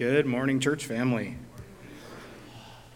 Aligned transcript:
Good 0.00 0.24
morning, 0.24 0.60
church 0.60 0.86
family. 0.86 1.36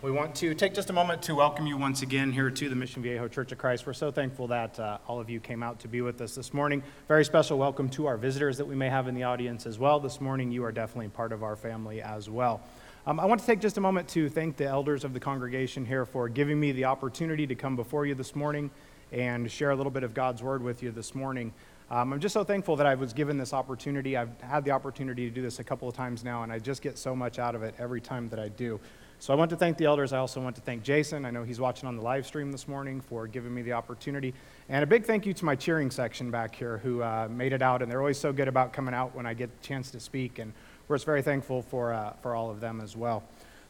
We 0.00 0.10
want 0.10 0.34
to 0.36 0.54
take 0.54 0.72
just 0.72 0.88
a 0.88 0.94
moment 0.94 1.20
to 1.24 1.34
welcome 1.34 1.66
you 1.66 1.76
once 1.76 2.00
again 2.00 2.32
here 2.32 2.48
to 2.48 2.68
the 2.70 2.74
Mission 2.74 3.02
Viejo 3.02 3.28
Church 3.28 3.52
of 3.52 3.58
Christ. 3.58 3.86
We're 3.86 3.92
so 3.92 4.10
thankful 4.10 4.46
that 4.46 4.80
uh, 4.80 4.96
all 5.06 5.20
of 5.20 5.28
you 5.28 5.38
came 5.38 5.62
out 5.62 5.78
to 5.80 5.88
be 5.88 6.00
with 6.00 6.18
us 6.22 6.34
this 6.34 6.54
morning. 6.54 6.82
Very 7.06 7.26
special 7.26 7.58
welcome 7.58 7.90
to 7.90 8.06
our 8.06 8.16
visitors 8.16 8.56
that 8.56 8.64
we 8.64 8.74
may 8.74 8.88
have 8.88 9.06
in 9.06 9.14
the 9.14 9.24
audience 9.24 9.66
as 9.66 9.78
well. 9.78 10.00
This 10.00 10.18
morning, 10.18 10.50
you 10.50 10.64
are 10.64 10.72
definitely 10.72 11.08
part 11.08 11.32
of 11.32 11.42
our 11.42 11.56
family 11.56 12.00
as 12.00 12.30
well. 12.30 12.62
Um, 13.06 13.20
I 13.20 13.26
want 13.26 13.38
to 13.38 13.46
take 13.46 13.60
just 13.60 13.76
a 13.76 13.82
moment 13.82 14.08
to 14.08 14.30
thank 14.30 14.56
the 14.56 14.64
elders 14.64 15.04
of 15.04 15.12
the 15.12 15.20
congregation 15.20 15.84
here 15.84 16.06
for 16.06 16.30
giving 16.30 16.58
me 16.58 16.72
the 16.72 16.86
opportunity 16.86 17.46
to 17.46 17.54
come 17.54 17.76
before 17.76 18.06
you 18.06 18.14
this 18.14 18.34
morning 18.34 18.70
and 19.12 19.50
share 19.50 19.72
a 19.72 19.76
little 19.76 19.92
bit 19.92 20.04
of 20.04 20.14
God's 20.14 20.42
word 20.42 20.62
with 20.62 20.82
you 20.82 20.90
this 20.90 21.14
morning. 21.14 21.52
Um, 21.90 22.12
I'm 22.14 22.20
just 22.20 22.32
so 22.32 22.44
thankful 22.44 22.76
that 22.76 22.86
I 22.86 22.94
was 22.94 23.12
given 23.12 23.36
this 23.36 23.52
opportunity. 23.52 24.16
I've 24.16 24.40
had 24.40 24.64
the 24.64 24.70
opportunity 24.70 25.28
to 25.28 25.34
do 25.34 25.42
this 25.42 25.58
a 25.58 25.64
couple 25.64 25.88
of 25.88 25.94
times 25.94 26.24
now, 26.24 26.42
and 26.42 26.50
I 26.50 26.58
just 26.58 26.80
get 26.80 26.96
so 26.96 27.14
much 27.14 27.38
out 27.38 27.54
of 27.54 27.62
it 27.62 27.74
every 27.78 28.00
time 28.00 28.28
that 28.30 28.38
I 28.38 28.48
do. 28.48 28.80
So 29.18 29.32
I 29.32 29.36
want 29.36 29.50
to 29.50 29.56
thank 29.56 29.78
the 29.78 29.84
elders. 29.84 30.12
I 30.12 30.18
also 30.18 30.40
want 30.40 30.56
to 30.56 30.62
thank 30.62 30.82
Jason. 30.82 31.24
I 31.24 31.30
know 31.30 31.44
he's 31.44 31.60
watching 31.60 31.86
on 31.86 31.96
the 31.96 32.02
live 32.02 32.26
stream 32.26 32.50
this 32.50 32.66
morning 32.66 33.00
for 33.00 33.26
giving 33.26 33.54
me 33.54 33.62
the 33.62 33.72
opportunity. 33.72 34.34
And 34.68 34.82
a 34.82 34.86
big 34.86 35.04
thank 35.04 35.24
you 35.24 35.32
to 35.34 35.44
my 35.44 35.56
cheering 35.56 35.90
section 35.90 36.30
back 36.30 36.54
here 36.54 36.78
who 36.78 37.02
uh, 37.02 37.28
made 37.30 37.52
it 37.52 37.62
out. 37.62 37.80
And 37.80 37.90
they're 37.90 38.00
always 38.00 38.18
so 38.18 38.32
good 38.32 38.48
about 38.48 38.72
coming 38.72 38.92
out 38.92 39.14
when 39.14 39.24
I 39.24 39.32
get 39.32 39.50
a 39.50 39.64
chance 39.64 39.90
to 39.92 40.00
speak. 40.00 40.40
And 40.40 40.52
we're 40.88 40.96
just 40.96 41.06
very 41.06 41.22
thankful 41.22 41.62
for, 41.62 41.92
uh, 41.92 42.14
for 42.22 42.34
all 42.34 42.50
of 42.50 42.60
them 42.60 42.80
as 42.80 42.96
well. 42.96 43.22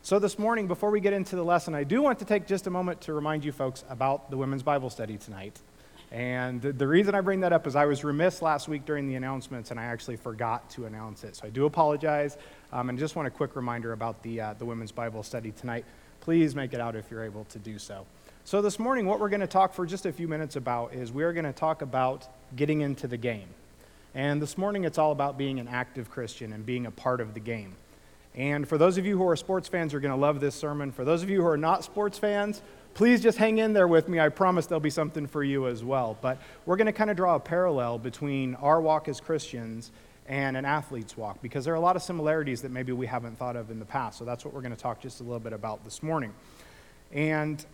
So 0.02 0.19
this 0.19 0.38
morning, 0.38 0.66
before 0.66 0.91
we 0.91 1.01
get 1.01 1.12
into 1.12 1.37
the 1.37 1.45
lesson, 1.45 1.74
I 1.74 1.85
do 1.85 2.02
want 2.02 2.19
to 2.19 2.24
take 2.24 2.46
just 2.46 2.66
a 2.66 2.71
moment 2.71 3.01
to 3.02 3.12
remind 3.12 3.45
you 3.45 3.52
folks 3.52 3.85
about 3.88 4.30
the 4.30 4.37
women's 4.37 4.62
Bible 4.62 4.91
study 4.91 5.19
tonight. 5.19 5.60
And 6.14 6.62
the, 6.62 6.86
reason 6.86 7.16
I 7.16 7.20
bring 7.23 7.41
that 7.41 7.52
up 7.52 7.66
is 7.66 7.74
I 7.74 7.86
was 7.86 8.04
remiss 8.04 8.41
last 8.41 8.68
week 8.68 8.84
during 8.84 9.09
the 9.09 9.16
announcements 9.16 9.73
and 9.73 9.80
I 9.80 9.86
actually 9.86 10.14
forgot 10.14 10.70
to 10.70 10.87
announce 10.87 11.24
it. 11.24 11.34
So 11.34 11.48
I 11.48 11.50
do 11.50 11.66
apologize. 11.66 12.38
Um, 12.73 12.88
and 12.88 12.96
just 12.96 13.16
want 13.16 13.27
a 13.27 13.32
quick 13.32 13.56
reminder 13.56 13.92
about 13.92 14.23
the, 14.23 14.40
uh, 14.40 14.54
the 14.54 14.64
women's 14.64 14.93
Bible 14.93 15.24
study 15.24 15.51
tonight. 15.51 15.84
Please 16.21 16.54
make 16.54 16.73
it 16.73 16.79
out 16.79 16.95
if 16.95 17.10
you're 17.10 17.24
able 17.24 17.46
to 17.46 17.59
do 17.59 17.80
so. 17.80 18.06
So 18.45 18.62
this 18.62 18.79
morning, 18.79 19.06
what 19.06 19.18
we're 19.18 19.29
going 19.29 19.40
to 19.40 19.48
talk 19.48 19.74
for 19.74 19.84
just 19.84 20.06
a 20.06 20.12
few 20.12 20.29
minutes 20.29 20.54
about 20.54 20.95
is 20.95 21.10
we 21.10 21.24
are 21.24 21.32
going 21.32 21.46
to 21.46 21.52
talk 21.52 21.82
about 21.82 22.28
getting 22.54 22.82
into 22.82 23.09
the 23.09 23.16
game. 23.16 23.49
And 24.15 24.40
this 24.40 24.56
morning, 24.56 24.84
it's 24.84 24.99
all 24.99 25.10
about 25.10 25.37
being 25.37 25.59
an 25.59 25.66
active 25.66 26.12
Christian 26.12 26.52
and 26.52 26.65
being 26.65 26.87
a 26.87 26.93
part 26.93 27.21
of 27.21 27.34
the 27.34 27.40
game. 27.40 27.74
And 28.37 28.68
for 28.68 28.78
those 28.78 28.99
of 28.99 29.06
you 29.06 29.18
who 29.18 29.28
are 29.28 29.34
sports 29.34 29.66
fans, 29.66 29.93
you're 29.93 30.01
going 30.01 30.15
to 30.15 30.21
love 30.21 30.38
this 30.38 30.54
sermon. 30.54 30.93
For 30.93 31.04
those 31.04 31.24
of 31.24 31.30
you 31.30 31.40
who 31.40 31.49
are 31.49 31.56
not 31.56 31.82
sports 31.82 32.18
fans, 32.18 32.62
please 32.95 33.20
just 33.20 33.38
hang 33.38 33.59
in 33.59 33.73
there 33.73 33.88
with 33.88 34.09
me. 34.09 34.20
I 34.20 34.28
promise 34.28 34.66
there'll 34.66 34.80
be 34.80 34.90
something 34.90 35.26
for 35.26 35.42
you 35.42 35.66
as 35.66 35.84
well. 35.84 36.16
But 36.20 36.38
we're 36.64 36.76
going 36.76 36.87
to 36.87 36.92
kind 36.92 37.10
of 37.10 37.16
draw 37.16 37.34
a 37.34 37.40
parallel 37.40 37.98
between 37.98 38.54
our 38.56 38.80
walk 38.80 39.09
as 39.09 39.20
Christians 39.20 39.90
and 40.26 40.56
an 40.56 40.64
athlete's 40.64 41.16
walk 41.16 41.42
because 41.42 41.65
there 41.65 41.74
are 41.74 41.76
a 41.76 41.80
lot 41.80 41.96
of 41.96 42.02
similarities 42.02 42.62
that 42.62 42.70
maybe 42.70 42.92
we 42.92 43.06
haven't 43.06 43.37
thought 43.37 43.56
of 43.56 43.70
in 43.70 43.78
the 43.78 43.84
past. 43.84 44.18
So 44.18 44.24
that's 44.24 44.45
what 44.45 44.54
we're 44.54 44.62
going 44.62 44.74
to 44.74 44.80
talk 44.80 45.00
just 45.00 45.20
a 45.20 45.24
little 45.24 45.40
bit 45.40 45.52
about 45.52 45.84
this 45.84 46.02
morning. 46.02 46.32
And 47.12 47.65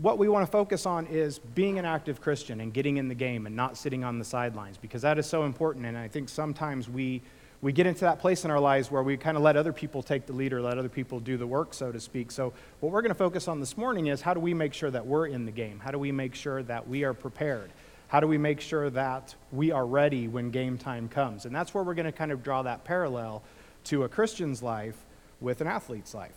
what 0.00 0.18
we 0.18 0.28
want 0.28 0.44
to 0.44 0.50
focus 0.50 0.86
on 0.86 1.06
is 1.06 1.38
being 1.38 1.78
an 1.78 1.84
active 1.84 2.20
Christian 2.20 2.60
and 2.60 2.72
getting 2.72 2.96
in 2.96 3.08
the 3.08 3.14
game 3.14 3.46
and 3.46 3.54
not 3.54 3.76
sitting 3.76 4.04
on 4.04 4.18
the 4.18 4.24
sidelines 4.24 4.76
because 4.78 5.02
that 5.02 5.18
is 5.18 5.26
so 5.26 5.44
important. 5.44 5.86
And 5.86 5.96
I 5.96 6.08
think 6.08 6.28
sometimes 6.28 6.88
we 6.88 7.22
we 7.60 7.72
get 7.72 7.86
into 7.86 8.02
that 8.02 8.20
place 8.20 8.44
in 8.44 8.50
our 8.50 8.60
lives 8.60 8.90
where 8.90 9.02
we 9.02 9.16
kind 9.16 9.36
of 9.36 9.42
let 9.42 9.56
other 9.56 9.72
people 9.72 10.02
take 10.02 10.26
the 10.26 10.32
lead 10.32 10.52
or 10.52 10.62
let 10.62 10.78
other 10.78 10.88
people 10.88 11.18
do 11.18 11.36
the 11.36 11.46
work, 11.46 11.74
so 11.74 11.90
to 11.90 11.98
speak. 11.98 12.30
So, 12.30 12.52
what 12.78 12.92
we're 12.92 13.02
going 13.02 13.10
to 13.10 13.18
focus 13.18 13.48
on 13.48 13.58
this 13.58 13.76
morning 13.76 14.06
is 14.06 14.20
how 14.20 14.32
do 14.32 14.38
we 14.38 14.54
make 14.54 14.72
sure 14.72 14.90
that 14.90 15.04
we're 15.04 15.26
in 15.26 15.44
the 15.44 15.50
game? 15.50 15.80
How 15.80 15.90
do 15.90 15.98
we 15.98 16.12
make 16.12 16.36
sure 16.36 16.62
that 16.62 16.88
we 16.88 17.02
are 17.02 17.14
prepared? 17.14 17.70
How 18.06 18.20
do 18.20 18.28
we 18.28 18.38
make 18.38 18.60
sure 18.60 18.90
that 18.90 19.34
we 19.50 19.72
are 19.72 19.84
ready 19.84 20.28
when 20.28 20.50
game 20.50 20.78
time 20.78 21.08
comes? 21.08 21.46
And 21.46 21.54
that's 21.54 21.74
where 21.74 21.82
we're 21.82 21.94
going 21.94 22.06
to 22.06 22.12
kind 22.12 22.30
of 22.30 22.44
draw 22.44 22.62
that 22.62 22.84
parallel 22.84 23.42
to 23.84 24.04
a 24.04 24.08
Christian's 24.08 24.62
life 24.62 24.96
with 25.40 25.60
an 25.60 25.66
athlete's 25.66 26.14
life. 26.14 26.34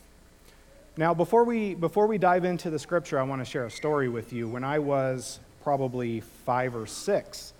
Now, 0.97 1.13
before 1.13 1.43
we, 1.43 1.75
before 1.75 2.07
we 2.07 2.17
dive 2.17 2.45
into 2.45 2.69
the 2.69 2.79
scripture, 2.79 3.19
I 3.19 3.23
want 3.23 3.41
to 3.41 3.45
share 3.45 3.65
a 3.65 3.71
story 3.71 4.09
with 4.09 4.33
you. 4.33 4.49
When 4.49 4.63
I 4.63 4.79
was 4.79 5.39
probably 5.63 6.19
five 6.19 6.75
or 6.75 6.87
six, 6.87 7.53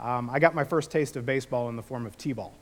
um, 0.00 0.28
I 0.28 0.40
got 0.40 0.54
my 0.54 0.64
first 0.64 0.90
taste 0.90 1.16
of 1.16 1.24
baseball 1.24 1.68
in 1.68 1.76
the 1.76 1.82
form 1.82 2.04
of 2.04 2.18
T 2.18 2.32
ball. 2.32 2.52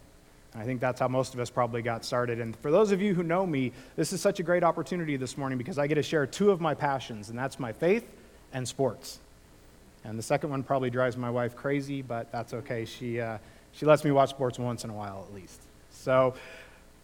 I 0.56 0.65
think 0.65 0.81
that's 0.81 1.00
how 1.00 1.09
most 1.09 1.34
of 1.34 1.41
us 1.41 1.50
probably 1.50 1.82
got 1.82 2.04
started. 2.04 2.41
And 2.41 2.54
for 2.56 2.70
those 2.70 2.92
of 2.92 3.03
you 3.03 3.15
who 3.15 3.22
know 3.22 3.44
me, 3.44 3.72
this 3.97 4.12
is 4.12 4.20
such 4.20 4.38
a 4.38 4.42
great 4.42 4.62
opportunity 4.62 5.16
this 5.16 5.37
morning 5.37 5.59
because 5.59 5.78
I 5.78 5.87
get 5.88 5.97
to 5.97 6.03
share 6.03 6.26
two 6.26 6.50
of 6.50 6.60
my 6.60 6.75
passions, 6.75 7.28
and 7.28 7.38
that's 7.38 7.59
my 7.59 7.72
faith 7.72 8.06
and 8.53 8.66
sports. 8.66 9.19
And 10.04 10.19
the 10.19 10.22
second 10.22 10.50
one 10.50 10.62
probably 10.62 10.91
drives 10.91 11.16
my 11.16 11.31
wife 11.31 11.56
crazy, 11.56 12.03
but 12.03 12.31
that's 12.31 12.54
okay. 12.54 12.84
She, 12.84 13.20
uh, 13.20 13.38
she 13.72 13.84
lets 13.84 14.04
me 14.04 14.12
watch 14.12 14.31
sports 14.31 14.59
once 14.59 14.84
in 14.84 14.91
a 14.91 14.94
while 14.94 15.26
at 15.28 15.34
least. 15.34 15.60
So, 15.91 16.34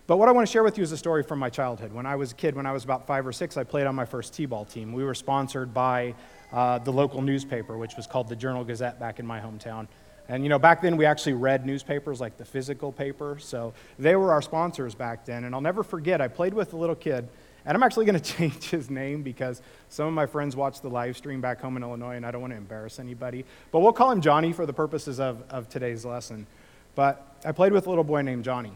but 0.07 0.19
what 0.19 0.29
I 0.29 0.33
want 0.33 0.47
to 0.47 0.53
share 0.53 0.63
with 0.63 0.77
you 0.77 0.85
is 0.85 0.93
a 0.93 0.97
story 0.97 1.23
from 1.23 1.39
my 1.39 1.51
childhood. 1.51 1.93
When 1.93 2.07
I 2.07 2.17
was 2.17 2.33
a 2.33 2.35
kid, 2.35 2.55
when 2.55 2.67
I 2.67 2.73
was 2.73 2.85
about 2.85 3.07
five 3.07 3.27
or 3.27 3.33
six, 3.33 3.57
I 3.57 3.65
played 3.65 3.87
on 3.87 3.95
my 3.95 4.05
first 4.05 4.35
T 4.35 4.47
ball 4.47 4.65
team. 4.65 4.93
We 4.93 5.03
were 5.03 5.15
sponsored 5.15 5.73
by 5.73 6.15
uh, 6.53 6.79
the 6.79 6.93
local 6.93 7.23
newspaper, 7.23 7.79
which 7.79 7.97
was 7.97 8.07
called 8.07 8.29
the 8.29 8.37
Journal 8.37 8.65
Gazette 8.65 9.01
back 9.01 9.19
in 9.19 9.27
my 9.27 9.41
hometown. 9.41 9.89
And 10.31 10.45
you 10.45 10.49
know, 10.49 10.61
back 10.61 10.81
then 10.81 10.97
we 10.97 11.07
actually 11.07 11.33
read 11.33 11.67
newspapers 11.67 12.21
like 12.21 12.37
the 12.37 12.45
physical 12.45 12.93
paper. 12.93 13.37
So 13.41 13.75
they 13.99 14.15
were 14.15 14.33
our 14.33 14.41
sponsors 14.41 14.95
back 14.95 15.25
then. 15.25 15.43
And 15.43 15.53
I'll 15.57 15.61
never 15.61 15.83
forget, 15.83 16.21
I 16.21 16.29
played 16.29 16.55
with 16.55 16.73
a 16.73 16.77
little 16.77 16.95
kid, 16.95 17.29
and 17.67 17.77
I'm 17.77 17.83
actually 17.83 18.07
going 18.07 18.19
to 18.19 18.33
change 18.33 18.71
his 18.71 18.89
name 18.89 19.25
because 19.25 19.61
some 19.89 20.07
of 20.07 20.15
my 20.15 20.27
friends 20.27 20.55
watched 20.55 20.83
the 20.83 20.89
live 20.89 21.17
stream 21.17 21.41
back 21.41 21.61
home 21.61 21.77
in 21.77 21.83
Illinois, 21.83 22.15
and 22.15 22.25
I 22.25 22.31
don't 22.31 22.41
want 22.41 22.53
to 22.53 22.57
embarrass 22.57 23.01
anybody. 23.01 23.45
But 23.73 23.81
we'll 23.81 23.93
call 23.93 24.13
him 24.13 24.21
Johnny 24.21 24.53
for 24.53 24.67
the 24.67 24.73
purposes 24.73 25.19
of, 25.19 25.43
of 25.51 25.69
today's 25.69 26.05
lesson. 26.05 26.47
But 26.95 27.37
I 27.45 27.51
played 27.51 27.73
with 27.73 27.89
a 27.89 27.91
little 27.91 28.05
boy 28.05 28.23
named 28.23 28.45
Johnny. 28.45 28.73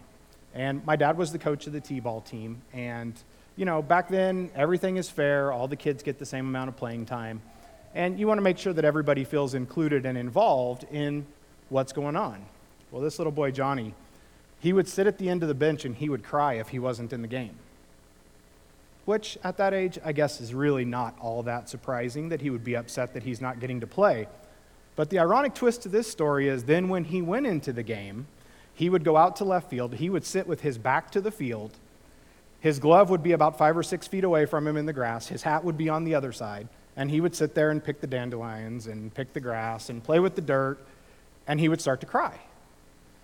And 0.54 0.84
my 0.84 0.96
dad 0.96 1.16
was 1.16 1.30
the 1.30 1.38
coach 1.38 1.68
of 1.68 1.72
the 1.72 1.80
T 1.80 2.00
ball 2.00 2.20
team. 2.20 2.62
And, 2.72 3.14
you 3.54 3.64
know, 3.64 3.80
back 3.80 4.08
then, 4.08 4.50
everything 4.56 4.96
is 4.96 5.08
fair. 5.08 5.52
All 5.52 5.68
the 5.68 5.76
kids 5.76 6.02
get 6.02 6.18
the 6.18 6.26
same 6.26 6.46
amount 6.48 6.68
of 6.68 6.76
playing 6.76 7.06
time. 7.06 7.42
And 7.94 8.18
you 8.18 8.26
want 8.26 8.38
to 8.38 8.42
make 8.42 8.58
sure 8.58 8.72
that 8.72 8.84
everybody 8.84 9.22
feels 9.22 9.54
included 9.54 10.04
and 10.04 10.18
involved 10.18 10.84
in 10.90 11.24
what's 11.68 11.92
going 11.92 12.16
on? 12.16 12.44
Well, 12.90 13.02
this 13.02 13.18
little 13.18 13.32
boy, 13.32 13.50
Johnny, 13.50 13.94
he 14.60 14.72
would 14.72 14.88
sit 14.88 15.06
at 15.06 15.18
the 15.18 15.28
end 15.28 15.42
of 15.42 15.48
the 15.48 15.54
bench 15.54 15.84
and 15.84 15.94
he 15.94 16.08
would 16.08 16.22
cry 16.22 16.54
if 16.54 16.68
he 16.68 16.78
wasn't 16.78 17.12
in 17.12 17.22
the 17.22 17.28
game. 17.28 17.56
Which, 19.04 19.36
at 19.44 19.58
that 19.58 19.74
age, 19.74 19.98
I 20.04 20.12
guess 20.12 20.40
is 20.40 20.54
really 20.54 20.84
not 20.84 21.16
all 21.20 21.42
that 21.42 21.68
surprising 21.68 22.30
that 22.30 22.40
he 22.40 22.48
would 22.50 22.64
be 22.64 22.76
upset 22.76 23.12
that 23.12 23.22
he's 23.22 23.40
not 23.40 23.60
getting 23.60 23.80
to 23.80 23.86
play. 23.86 24.26
But 24.96 25.10
the 25.10 25.18
ironic 25.18 25.54
twist 25.54 25.82
to 25.82 25.88
this 25.88 26.10
story 26.10 26.48
is 26.48 26.64
then 26.64 26.88
when 26.88 27.04
he 27.04 27.20
went 27.20 27.46
into 27.46 27.72
the 27.72 27.82
game, 27.82 28.26
he 28.74 28.88
would 28.88 29.04
go 29.04 29.16
out 29.16 29.36
to 29.36 29.44
left 29.44 29.68
field, 29.68 29.94
he 29.94 30.08
would 30.08 30.24
sit 30.24 30.46
with 30.46 30.62
his 30.62 30.78
back 30.78 31.10
to 31.10 31.20
the 31.20 31.30
field, 31.30 31.72
his 32.60 32.78
glove 32.78 33.10
would 33.10 33.22
be 33.22 33.32
about 33.32 33.58
five 33.58 33.76
or 33.76 33.82
six 33.82 34.06
feet 34.06 34.24
away 34.24 34.46
from 34.46 34.66
him 34.66 34.78
in 34.78 34.86
the 34.86 34.92
grass, 34.92 35.26
his 35.26 35.42
hat 35.42 35.64
would 35.64 35.76
be 35.76 35.90
on 35.90 36.04
the 36.04 36.14
other 36.14 36.32
side, 36.32 36.66
and 36.96 37.10
he 37.10 37.20
would 37.20 37.36
sit 37.36 37.54
there 37.54 37.70
and 37.70 37.84
pick 37.84 38.00
the 38.00 38.06
dandelions 38.06 38.86
and 38.86 39.12
pick 39.12 39.34
the 39.34 39.40
grass 39.40 39.90
and 39.90 40.02
play 40.02 40.18
with 40.18 40.34
the 40.34 40.40
dirt 40.40 40.78
and 41.46 41.60
he 41.60 41.68
would 41.68 41.80
start 41.80 42.00
to 42.00 42.06
cry. 42.06 42.40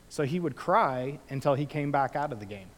So 0.08 0.24
he 0.24 0.40
would 0.40 0.56
cry 0.56 1.18
until 1.28 1.54
he 1.54 1.66
came 1.66 1.90
back 1.90 2.16
out 2.16 2.32
of 2.32 2.40
the 2.40 2.46
game. 2.46 2.68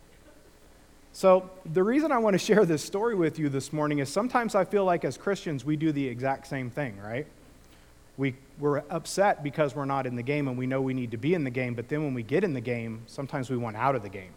So, 1.14 1.50
the 1.70 1.82
reason 1.82 2.10
I 2.10 2.18
want 2.18 2.34
to 2.34 2.38
share 2.52 2.64
this 2.64 2.82
story 2.82 3.14
with 3.14 3.38
you 3.38 3.48
this 3.48 3.72
morning 3.72 3.98
is 3.98 4.08
sometimes 4.08 4.54
I 4.54 4.64
feel 4.64 4.84
like 4.84 5.04
as 5.04 5.18
Christians 5.18 5.64
we 5.64 5.76
do 5.76 5.92
the 5.92 6.06
exact 6.06 6.46
same 6.46 6.70
thing, 6.70 6.98
right? 6.98 7.26
We, 8.16 8.34
we're 8.58 8.82
upset 8.90 9.42
because 9.42 9.74
we're 9.74 9.86
not 9.86 10.06
in 10.06 10.16
the 10.16 10.22
game 10.22 10.48
and 10.48 10.56
we 10.56 10.66
know 10.66 10.80
we 10.80 10.94
need 10.94 11.10
to 11.12 11.16
be 11.16 11.34
in 11.34 11.44
the 11.44 11.50
game, 11.50 11.74
but 11.74 11.88
then 11.88 12.02
when 12.02 12.14
we 12.14 12.22
get 12.22 12.44
in 12.44 12.52
the 12.52 12.60
game, 12.60 13.02
sometimes 13.06 13.50
we 13.50 13.56
want 13.56 13.76
out 13.76 13.94
of 13.94 14.02
the 14.02 14.08
game. 14.08 14.32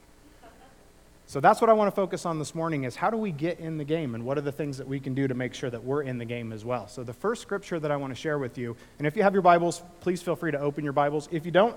So 1.27 1.39
that's 1.39 1.59
what 1.59 1.71
I 1.71 1.73
want 1.73 1.87
to 1.87 1.95
focus 1.95 2.25
on 2.25 2.37
this 2.37 2.53
morning 2.53 2.83
is 2.83 2.95
how 2.95 3.09
do 3.09 3.17
we 3.17 3.31
get 3.31 3.59
in 3.59 3.77
the 3.77 3.83
game 3.83 4.13
and 4.13 4.25
what 4.25 4.37
are 4.37 4.41
the 4.41 4.51
things 4.51 4.77
that 4.77 4.87
we 4.87 4.99
can 4.99 5.15
do 5.15 5.27
to 5.27 5.33
make 5.33 5.55
sure 5.55 5.71
that 5.71 5.83
we're 5.83 6.03
in 6.03 6.19
the 6.19 6.25
game 6.25 6.53
as 6.53 6.63
well. 6.63 6.87
So 6.87 7.03
the 7.03 7.13
first 7.13 7.41
scripture 7.41 7.79
that 7.79 7.89
I 7.89 7.97
want 7.97 8.11
to 8.11 8.19
share 8.19 8.37
with 8.37 8.59
you, 8.59 8.75
and 8.99 9.07
if 9.07 9.17
you 9.17 9.23
have 9.23 9.33
your 9.33 9.41
Bibles, 9.41 9.81
please 10.01 10.21
feel 10.21 10.35
free 10.35 10.51
to 10.51 10.59
open 10.59 10.83
your 10.83 10.93
Bibles. 10.93 11.27
If 11.31 11.43
you 11.43 11.51
don't, 11.51 11.75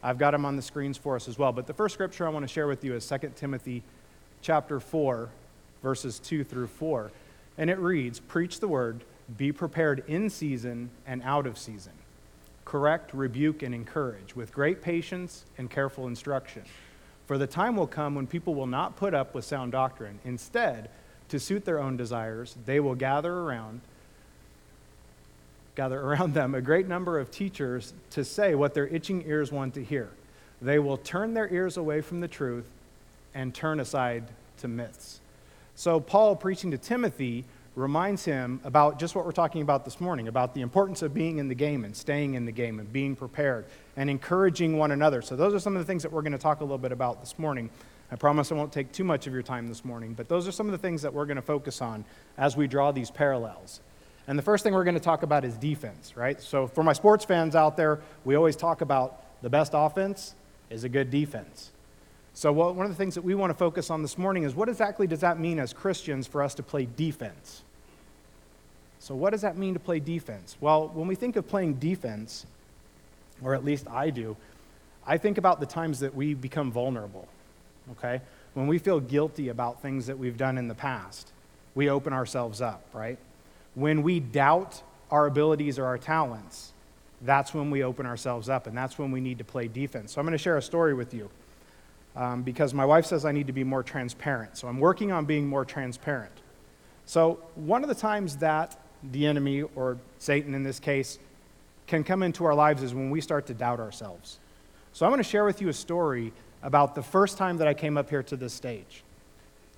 I've 0.00 0.16
got 0.16 0.30
them 0.30 0.44
on 0.44 0.54
the 0.54 0.62
screens 0.62 0.96
for 0.96 1.16
us 1.16 1.28
as 1.28 1.36
well. 1.36 1.50
But 1.50 1.66
the 1.66 1.74
first 1.74 1.94
scripture 1.94 2.24
I 2.24 2.30
want 2.30 2.44
to 2.44 2.48
share 2.48 2.68
with 2.68 2.84
you 2.84 2.94
is 2.94 3.06
2 3.08 3.32
Timothy 3.34 3.82
chapter 4.42 4.78
4, 4.78 5.28
verses 5.82 6.20
2 6.20 6.44
through 6.44 6.68
4. 6.68 7.10
And 7.58 7.70
it 7.70 7.78
reads, 7.78 8.20
"Preach 8.20 8.60
the 8.60 8.68
word, 8.68 9.02
be 9.36 9.50
prepared 9.50 10.04
in 10.06 10.30
season 10.30 10.90
and 11.04 11.20
out 11.24 11.46
of 11.46 11.58
season. 11.58 11.94
Correct, 12.64 13.12
rebuke 13.12 13.62
and 13.62 13.74
encourage 13.74 14.36
with 14.36 14.54
great 14.54 14.82
patience 14.82 15.46
and 15.58 15.68
careful 15.68 16.06
instruction." 16.06 16.62
For 17.26 17.38
the 17.38 17.46
time 17.46 17.76
will 17.76 17.86
come 17.86 18.14
when 18.14 18.26
people 18.26 18.54
will 18.54 18.66
not 18.66 18.96
put 18.96 19.14
up 19.14 19.34
with 19.34 19.44
sound 19.44 19.72
doctrine. 19.72 20.18
Instead, 20.24 20.90
to 21.28 21.40
suit 21.40 21.64
their 21.64 21.80
own 21.80 21.96
desires, 21.96 22.56
they 22.66 22.80
will 22.80 22.94
gather 22.94 23.32
around 23.32 23.80
gather 25.74 26.00
around 26.00 26.34
them 26.34 26.54
a 26.54 26.60
great 26.60 26.86
number 26.86 27.18
of 27.18 27.32
teachers 27.32 27.94
to 28.10 28.24
say 28.24 28.54
what 28.54 28.74
their 28.74 28.86
itching 28.86 29.24
ears 29.26 29.50
want 29.50 29.74
to 29.74 29.82
hear. 29.82 30.08
They 30.62 30.78
will 30.78 30.96
turn 30.96 31.34
their 31.34 31.52
ears 31.52 31.76
away 31.76 32.00
from 32.00 32.20
the 32.20 32.28
truth 32.28 32.66
and 33.34 33.52
turn 33.52 33.80
aside 33.80 34.24
to 34.58 34.68
myths. 34.68 35.20
So 35.74 35.98
Paul 35.98 36.36
preaching 36.36 36.70
to 36.70 36.78
Timothy 36.78 37.44
reminds 37.74 38.24
him 38.24 38.60
about 38.62 38.98
just 38.98 39.14
what 39.14 39.24
we're 39.24 39.32
talking 39.32 39.62
about 39.62 39.84
this 39.84 40.00
morning 40.00 40.28
about 40.28 40.54
the 40.54 40.60
importance 40.60 41.02
of 41.02 41.12
being 41.12 41.38
in 41.38 41.48
the 41.48 41.54
game 41.54 41.84
and 41.84 41.94
staying 41.96 42.34
in 42.34 42.44
the 42.44 42.52
game 42.52 42.78
and 42.78 42.92
being 42.92 43.16
prepared 43.16 43.64
and 43.96 44.08
encouraging 44.08 44.78
one 44.78 44.92
another. 44.92 45.20
So, 45.22 45.34
those 45.34 45.54
are 45.54 45.58
some 45.58 45.74
of 45.74 45.82
the 45.82 45.86
things 45.86 46.02
that 46.02 46.12
we're 46.12 46.22
going 46.22 46.32
to 46.32 46.38
talk 46.38 46.60
a 46.60 46.64
little 46.64 46.78
bit 46.78 46.92
about 46.92 47.20
this 47.20 47.38
morning. 47.38 47.70
I 48.12 48.16
promise 48.16 48.52
I 48.52 48.54
won't 48.54 48.72
take 48.72 48.92
too 48.92 49.02
much 49.02 49.26
of 49.26 49.32
your 49.32 49.42
time 49.42 49.66
this 49.66 49.84
morning, 49.84 50.14
but 50.14 50.28
those 50.28 50.46
are 50.46 50.52
some 50.52 50.66
of 50.66 50.72
the 50.72 50.78
things 50.78 51.02
that 51.02 51.12
we're 51.12 51.26
going 51.26 51.36
to 51.36 51.42
focus 51.42 51.82
on 51.82 52.04
as 52.38 52.56
we 52.56 52.68
draw 52.68 52.92
these 52.92 53.10
parallels. 53.10 53.80
And 54.28 54.38
the 54.38 54.42
first 54.42 54.62
thing 54.62 54.72
we're 54.72 54.84
going 54.84 54.94
to 54.94 55.00
talk 55.00 55.22
about 55.22 55.44
is 55.44 55.56
defense, 55.56 56.16
right? 56.16 56.40
So, 56.40 56.66
for 56.68 56.84
my 56.84 56.92
sports 56.92 57.24
fans 57.24 57.56
out 57.56 57.76
there, 57.76 58.00
we 58.24 58.36
always 58.36 58.56
talk 58.56 58.82
about 58.82 59.20
the 59.42 59.50
best 59.50 59.72
offense 59.74 60.34
is 60.70 60.84
a 60.84 60.88
good 60.88 61.10
defense. 61.10 61.72
So, 62.36 62.52
one 62.52 62.84
of 62.84 62.90
the 62.90 62.96
things 62.96 63.14
that 63.14 63.22
we 63.22 63.36
want 63.36 63.50
to 63.50 63.54
focus 63.54 63.90
on 63.90 64.02
this 64.02 64.18
morning 64.18 64.42
is 64.42 64.56
what 64.56 64.68
exactly 64.68 65.06
does 65.06 65.20
that 65.20 65.38
mean 65.38 65.60
as 65.60 65.72
Christians 65.72 66.26
for 66.26 66.42
us 66.42 66.52
to 66.56 66.64
play 66.64 66.86
defense? 66.96 67.62
So, 68.98 69.14
what 69.14 69.30
does 69.30 69.42
that 69.42 69.56
mean 69.56 69.74
to 69.74 69.80
play 69.80 70.00
defense? 70.00 70.56
Well, 70.60 70.88
when 70.88 71.06
we 71.06 71.14
think 71.14 71.36
of 71.36 71.46
playing 71.46 71.74
defense, 71.74 72.44
or 73.40 73.54
at 73.54 73.64
least 73.64 73.86
I 73.88 74.10
do, 74.10 74.36
I 75.06 75.16
think 75.16 75.38
about 75.38 75.60
the 75.60 75.66
times 75.66 76.00
that 76.00 76.14
we 76.14 76.34
become 76.34 76.72
vulnerable, 76.72 77.28
okay? 77.92 78.20
When 78.54 78.66
we 78.66 78.78
feel 78.78 78.98
guilty 78.98 79.48
about 79.48 79.80
things 79.80 80.06
that 80.06 80.18
we've 80.18 80.36
done 80.36 80.58
in 80.58 80.66
the 80.66 80.74
past, 80.74 81.30
we 81.76 81.88
open 81.88 82.12
ourselves 82.12 82.60
up, 82.60 82.84
right? 82.92 83.18
When 83.76 84.02
we 84.02 84.18
doubt 84.18 84.82
our 85.08 85.26
abilities 85.26 85.78
or 85.78 85.84
our 85.86 85.98
talents, 85.98 86.72
that's 87.22 87.54
when 87.54 87.70
we 87.70 87.84
open 87.84 88.06
ourselves 88.06 88.48
up, 88.48 88.66
and 88.66 88.76
that's 88.76 88.98
when 88.98 89.12
we 89.12 89.20
need 89.20 89.38
to 89.38 89.44
play 89.44 89.68
defense. 89.68 90.12
So 90.12 90.20
I'm 90.20 90.26
going 90.26 90.32
to 90.32 90.38
share 90.38 90.56
a 90.56 90.62
story 90.62 90.94
with 90.94 91.14
you 91.14 91.30
um, 92.16 92.42
because 92.42 92.72
my 92.72 92.84
wife 92.84 93.06
says 93.06 93.24
I 93.24 93.32
need 93.32 93.46
to 93.48 93.52
be 93.52 93.64
more 93.64 93.82
transparent. 93.82 94.56
So 94.56 94.68
I'm 94.68 94.78
working 94.78 95.12
on 95.12 95.24
being 95.24 95.46
more 95.46 95.64
transparent. 95.64 96.32
So, 97.06 97.40
one 97.54 97.82
of 97.82 97.88
the 97.88 97.94
times 97.94 98.38
that 98.38 98.80
the 99.02 99.26
enemy, 99.26 99.62
or 99.62 99.98
Satan 100.18 100.54
in 100.54 100.62
this 100.62 100.80
case, 100.80 101.18
can 101.86 102.02
come 102.02 102.22
into 102.22 102.44
our 102.46 102.54
lives 102.54 102.82
is 102.82 102.94
when 102.94 103.10
we 103.10 103.20
start 103.20 103.46
to 103.46 103.54
doubt 103.54 103.78
ourselves. 103.78 104.38
So, 104.92 105.04
I'm 105.04 105.12
going 105.12 105.22
to 105.22 105.28
share 105.28 105.44
with 105.44 105.60
you 105.60 105.68
a 105.68 105.74
story 105.74 106.32
about 106.62 106.94
the 106.94 107.02
first 107.02 107.36
time 107.36 107.58
that 107.58 107.68
I 107.68 107.74
came 107.74 107.98
up 107.98 108.08
here 108.08 108.22
to 108.22 108.36
this 108.36 108.54
stage. 108.54 109.04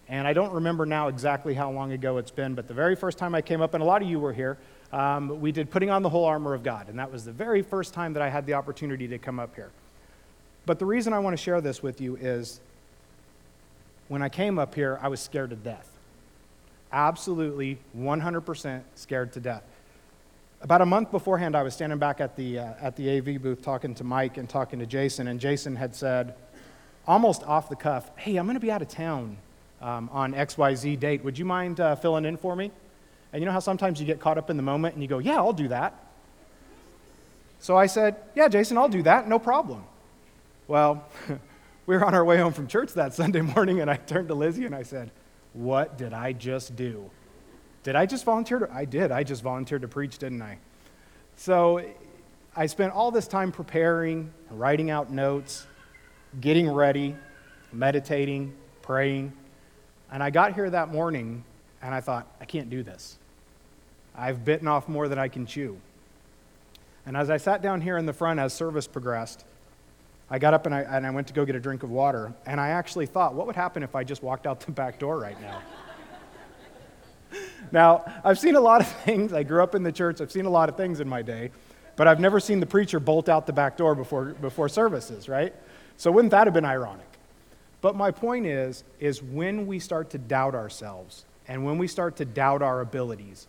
And 0.09 0.29
I 0.29 0.33
don't 0.33 0.53
remember 0.53 0.87
now 0.87 1.09
exactly 1.09 1.53
how 1.53 1.69
long 1.73 1.91
ago 1.91 2.19
it's 2.19 2.31
been, 2.31 2.55
but 2.55 2.69
the 2.69 2.75
very 2.75 2.95
first 2.95 3.19
time 3.19 3.35
I 3.35 3.43
came 3.43 3.61
up, 3.61 3.75
and 3.75 3.83
a 3.83 3.87
lot 3.87 4.03
of 4.03 4.09
you 4.09 4.21
were 4.21 4.33
here, 4.33 4.57
um, 4.93 5.41
we 5.41 5.51
did 5.51 5.69
Putting 5.69 5.91
on 5.91 6.03
the 6.03 6.09
Whole 6.09 6.25
Armor 6.25 6.55
of 6.55 6.63
God. 6.63 6.89
And 6.89 6.97
that 7.01 7.11
was 7.11 7.25
the 7.25 7.33
very 7.33 7.61
first 7.61 7.93
time 7.93 8.13
that 8.13 8.23
I 8.23 8.29
had 8.29 8.47
the 8.47 8.55
opportunity 8.55 9.09
to 9.09 9.19
come 9.19 9.41
up 9.41 9.57
here. 9.57 9.73
But 10.67 10.81
the 10.81 10.85
reason 10.85 11.13
I 11.13 11.21
want 11.21 11.37
to 11.37 11.43
share 11.43 11.61
this 11.61 11.83
with 11.83 12.01
you 12.01 12.17
is 12.17 12.61
when 14.09 14.21
I 14.21 14.29
came 14.29 14.59
up 14.59 14.75
here, 14.75 14.99
I 15.01 15.09
was 15.09 15.21
scared 15.21 15.51
to 15.51 15.57
death. 15.57 15.89
Absolutely 16.93 17.79
100% 17.97 18.83
scared 18.97 19.33
to 19.33 19.41
death. 19.41 19.63
About 20.61 20.81
a 20.81 20.87
month 20.87 21.11
beforehand, 21.11 21.55
I 21.55 21.63
was 21.63 21.75
standing 21.75 21.99
back 21.99 22.21
at 22.21 22.35
the, 22.37 22.59
uh, 22.59 22.73
at 22.81 22.97
the 22.97 23.19
AV 23.19 23.41
booth 23.41 23.63
talking 23.63 23.95
to 23.95 24.05
Mike 24.05 24.37
and 24.37 24.49
talking 24.49 24.79
to 24.81 24.87
Jason, 24.87 25.29
and 25.29 25.39
Jason 25.39 25.77
had 25.77 25.95
said, 25.95 26.35
almost 27.07 27.43
off 27.45 27.69
the 27.69 27.77
cuff, 27.77 28.11
Hey, 28.17 28.37
I'm 28.37 28.47
going 28.47 28.55
to 28.55 28.61
be 28.61 28.71
out 28.71 28.83
of 28.83 28.89
town 28.89 29.37
um, 29.81 30.09
on 30.13 30.33
XYZ 30.33 30.99
date. 30.99 31.23
Would 31.25 31.39
you 31.39 31.45
mind 31.45 31.79
uh, 31.79 31.95
filling 31.97 32.25
in 32.25 32.37
for 32.37 32.57
me? 32.57 32.71
And 33.33 33.41
you 33.41 33.47
know 33.47 33.53
how 33.53 33.61
sometimes 33.61 34.01
you 34.01 34.07
get 34.07 34.19
caught 34.19 34.39
up 34.39 34.51
in 34.51 34.57
the 34.57 34.63
moment 34.63 34.95
and 34.95 35.03
you 35.03 35.09
go, 35.09 35.19
Yeah, 35.19 35.37
I'll 35.37 35.53
do 35.53 35.69
that. 35.69 35.95
So 37.61 37.77
I 37.77 37.87
said, 37.87 38.17
Yeah, 38.35 38.49
Jason, 38.49 38.79
I'll 38.79 38.89
do 38.89 39.03
that. 39.03 39.29
No 39.29 39.39
problem. 39.39 39.85
Well, 40.69 41.07
we 41.87 41.97
were 41.97 42.05
on 42.05 42.15
our 42.15 42.25
way 42.25 42.39
home 42.39 42.53
from 42.53 42.67
church 42.67 42.95
that 42.95 43.15
Sunday 43.15 43.41
morning, 43.41 43.81
and 43.81 43.91
I 43.91 43.97
turned 43.97 44.29
to 44.29 44.35
Lizzie 44.35 44.67
and 44.67 44.75
I 44.75 44.83
said, 44.83 45.11
What 45.53 45.97
did 45.97 46.13
I 46.13 46.33
just 46.33 46.75
do? 46.75 47.11
Did 47.83 47.95
I 47.95 48.05
just 48.07 48.25
volunteer 48.25 48.59
to? 48.59 48.73
I 48.73 48.85
did. 48.85 49.13
I 49.13 49.23
just 49.23 49.43
volunteered 49.43 49.83
to 49.83 49.89
preach, 49.89 50.19
didn't 50.19 50.43
I? 50.43 50.59
So 51.37 51.85
I 52.57 52.67
spent 52.67 52.93
all 52.93 53.13
this 53.13 53.29
time 53.29 53.53
preparing, 53.53 54.33
writing 54.51 54.91
out 54.91 55.13
notes, 55.13 55.67
getting 56.41 56.69
ready, 56.69 57.15
meditating, 57.73 58.53
praying. 58.83 59.33
And 60.11 60.23
I 60.23 60.31
got 60.31 60.55
here 60.55 60.69
that 60.69 60.89
morning 60.89 61.45
and 61.81 61.95
I 61.95 62.01
thought, 62.01 62.27
I 62.41 62.45
can't 62.45 62.71
do 62.71 62.83
this. 62.83 63.19
I've 64.17 64.45
bitten 64.45 64.67
off 64.67 64.89
more 64.89 65.09
than 65.09 65.19
I 65.19 65.29
can 65.29 65.47
chew. 65.47 65.79
And 67.05 67.17
as 67.17 67.31
I 67.31 67.37
sat 67.37 67.63
down 67.63 67.83
here 67.83 67.99
in 67.99 68.07
the 68.07 68.13
front 68.13 68.41
as 68.41 68.53
service 68.53 68.89
progressed, 68.89 69.45
I 70.29 70.39
got 70.39 70.55
up 70.55 70.67
and 70.67 70.75
I, 70.75 70.81
and 70.81 71.07
I 71.07 71.11
went 71.11 71.29
to 71.29 71.33
go 71.33 71.45
get 71.45 71.55
a 71.55 71.61
drink 71.61 71.83
of 71.83 71.91
water. 71.91 72.33
And 72.47 72.61
I 72.61 72.69
actually 72.69 73.07
thought, 73.07 73.35
what 73.35 73.47
would 73.47 73.57
happen 73.57 73.83
if 73.83 73.95
I 73.95 74.03
just 74.03 74.23
walked 74.23 74.47
out 74.47 74.61
the 74.61 74.73
back 74.73 74.99
door 74.99 75.19
right 75.19 75.41
now? 75.41 75.63
now, 77.73 78.05
I've 78.25 78.39
seen 78.39 78.57
a 78.57 78.61
lot 78.61 78.81
of 78.81 78.89
things. 78.89 79.33
I 79.33 79.45
grew 79.45 79.63
up 79.63 79.75
in 79.75 79.83
the 79.83 79.93
church, 79.93 80.21
I've 80.21 80.33
seen 80.33 80.47
a 80.47 80.51
lot 80.51 80.69
of 80.69 80.77
things 80.77 81.01
in 81.01 81.09
my 81.09 81.23
day, 81.23 81.51
but 81.95 82.09
I've 82.09 82.21
never 82.21 82.41
seen 82.41 82.61
the 82.61 82.67
preacher 82.67 82.99
bolt 82.99 83.29
out 83.29 83.47
the 83.47 83.53
back 83.53 83.77
door 83.77 83.95
before, 83.95 84.27
before 84.27 84.69
services, 84.69 85.29
right? 85.29 85.55
So 85.97 86.11
wouldn't 86.11 86.33
that 86.33 86.47
have 86.47 86.55
been 86.55 86.65
ironic? 86.65 87.07
But 87.81 87.95
my 87.95 88.11
point 88.11 88.47
is, 88.47 88.83
is 88.99 89.23
when 89.23 89.67
we 89.67 89.79
start 89.79 90.11
to 90.11 90.19
doubt 90.19 90.55
ourselves 90.55 91.25
and 91.47 91.65
when 91.65 91.79
we 91.79 91.87
start 91.87 92.17
to 92.17 92.25
doubt 92.25 92.63
our 92.63 92.81
abilities, 92.81 93.47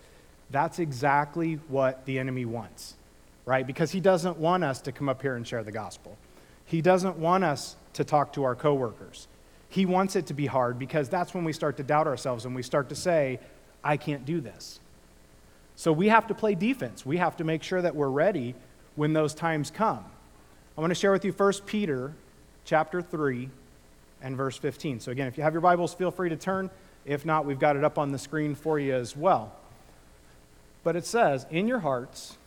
that's 0.51 0.77
exactly 0.77 1.55
what 1.67 2.05
the 2.05 2.19
enemy 2.19 2.45
wants, 2.45 2.93
right? 3.45 3.65
Because 3.65 3.91
he 3.91 3.99
doesn't 3.99 4.37
want 4.37 4.63
us 4.63 4.79
to 4.81 4.91
come 4.91 5.09
up 5.09 5.21
here 5.23 5.35
and 5.35 5.47
share 5.47 5.63
the 5.63 5.71
gospel. 5.71 6.17
He 6.67 6.81
doesn't 6.81 7.17
want 7.17 7.43
us 7.43 7.75
to 7.93 8.03
talk 8.03 8.33
to 8.33 8.43
our 8.43 8.55
coworkers. 8.55 9.27
He 9.69 9.85
wants 9.85 10.15
it 10.15 10.27
to 10.27 10.33
be 10.33 10.45
hard 10.45 10.77
because 10.77 11.09
that's 11.09 11.33
when 11.33 11.43
we 11.43 11.53
start 11.53 11.77
to 11.77 11.83
doubt 11.83 12.07
ourselves 12.07 12.45
and 12.45 12.53
we 12.53 12.61
start 12.61 12.89
to 12.89 12.95
say, 12.95 13.39
I 13.83 13.97
can't 13.97 14.25
do 14.25 14.39
this. 14.39 14.79
So 15.75 15.91
we 15.91 16.09
have 16.09 16.27
to 16.27 16.33
play 16.33 16.55
defense. 16.55 17.05
We 17.05 17.17
have 17.17 17.37
to 17.37 17.43
make 17.43 17.63
sure 17.63 17.81
that 17.81 17.95
we're 17.95 18.09
ready 18.09 18.53
when 18.95 19.13
those 19.13 19.33
times 19.33 19.71
come. 19.71 20.03
I 20.77 20.81
want 20.81 20.91
to 20.91 20.95
share 20.95 21.11
with 21.11 21.23
you 21.23 21.31
1 21.31 21.53
Peter 21.65 22.13
chapter 22.65 23.01
3 23.01 23.49
and 24.21 24.35
verse 24.35 24.57
15. 24.57 24.99
So 24.99 25.11
again, 25.11 25.27
if 25.27 25.37
you 25.37 25.43
have 25.43 25.53
your 25.53 25.61
Bibles, 25.61 25.93
feel 25.93 26.11
free 26.11 26.29
to 26.29 26.35
turn. 26.35 26.69
If 27.05 27.25
not, 27.25 27.45
we've 27.45 27.59
got 27.59 27.77
it 27.77 27.83
up 27.83 27.97
on 27.97 28.11
the 28.11 28.19
screen 28.19 28.55
for 28.55 28.77
you 28.77 28.93
as 28.93 29.15
well. 29.15 29.53
But 30.83 30.95
it 30.95 31.05
says, 31.05 31.45
In 31.49 31.67
your 31.67 31.79
hearts, 31.79 32.37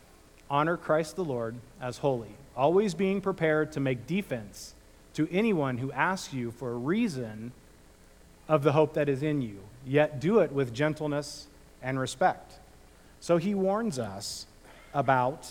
honor 0.50 0.76
Christ 0.76 1.16
the 1.16 1.24
Lord 1.24 1.54
as 1.80 1.98
holy, 1.98 2.34
always 2.56 2.94
being 2.94 3.20
prepared 3.20 3.72
to 3.72 3.80
make 3.80 4.06
defense 4.06 4.74
to 5.14 5.28
anyone 5.30 5.78
who 5.78 5.92
asks 5.92 6.34
you 6.34 6.50
for 6.50 6.72
a 6.72 6.76
reason 6.76 7.52
of 8.48 8.62
the 8.62 8.72
hope 8.72 8.94
that 8.94 9.08
is 9.08 9.22
in 9.22 9.40
you, 9.40 9.60
yet 9.86 10.20
do 10.20 10.40
it 10.40 10.50
with 10.50 10.74
gentleness 10.74 11.46
and 11.82 11.98
respect. 11.98 12.58
So 13.20 13.36
he 13.36 13.54
warns 13.54 13.98
us 13.98 14.46
about 14.92 15.48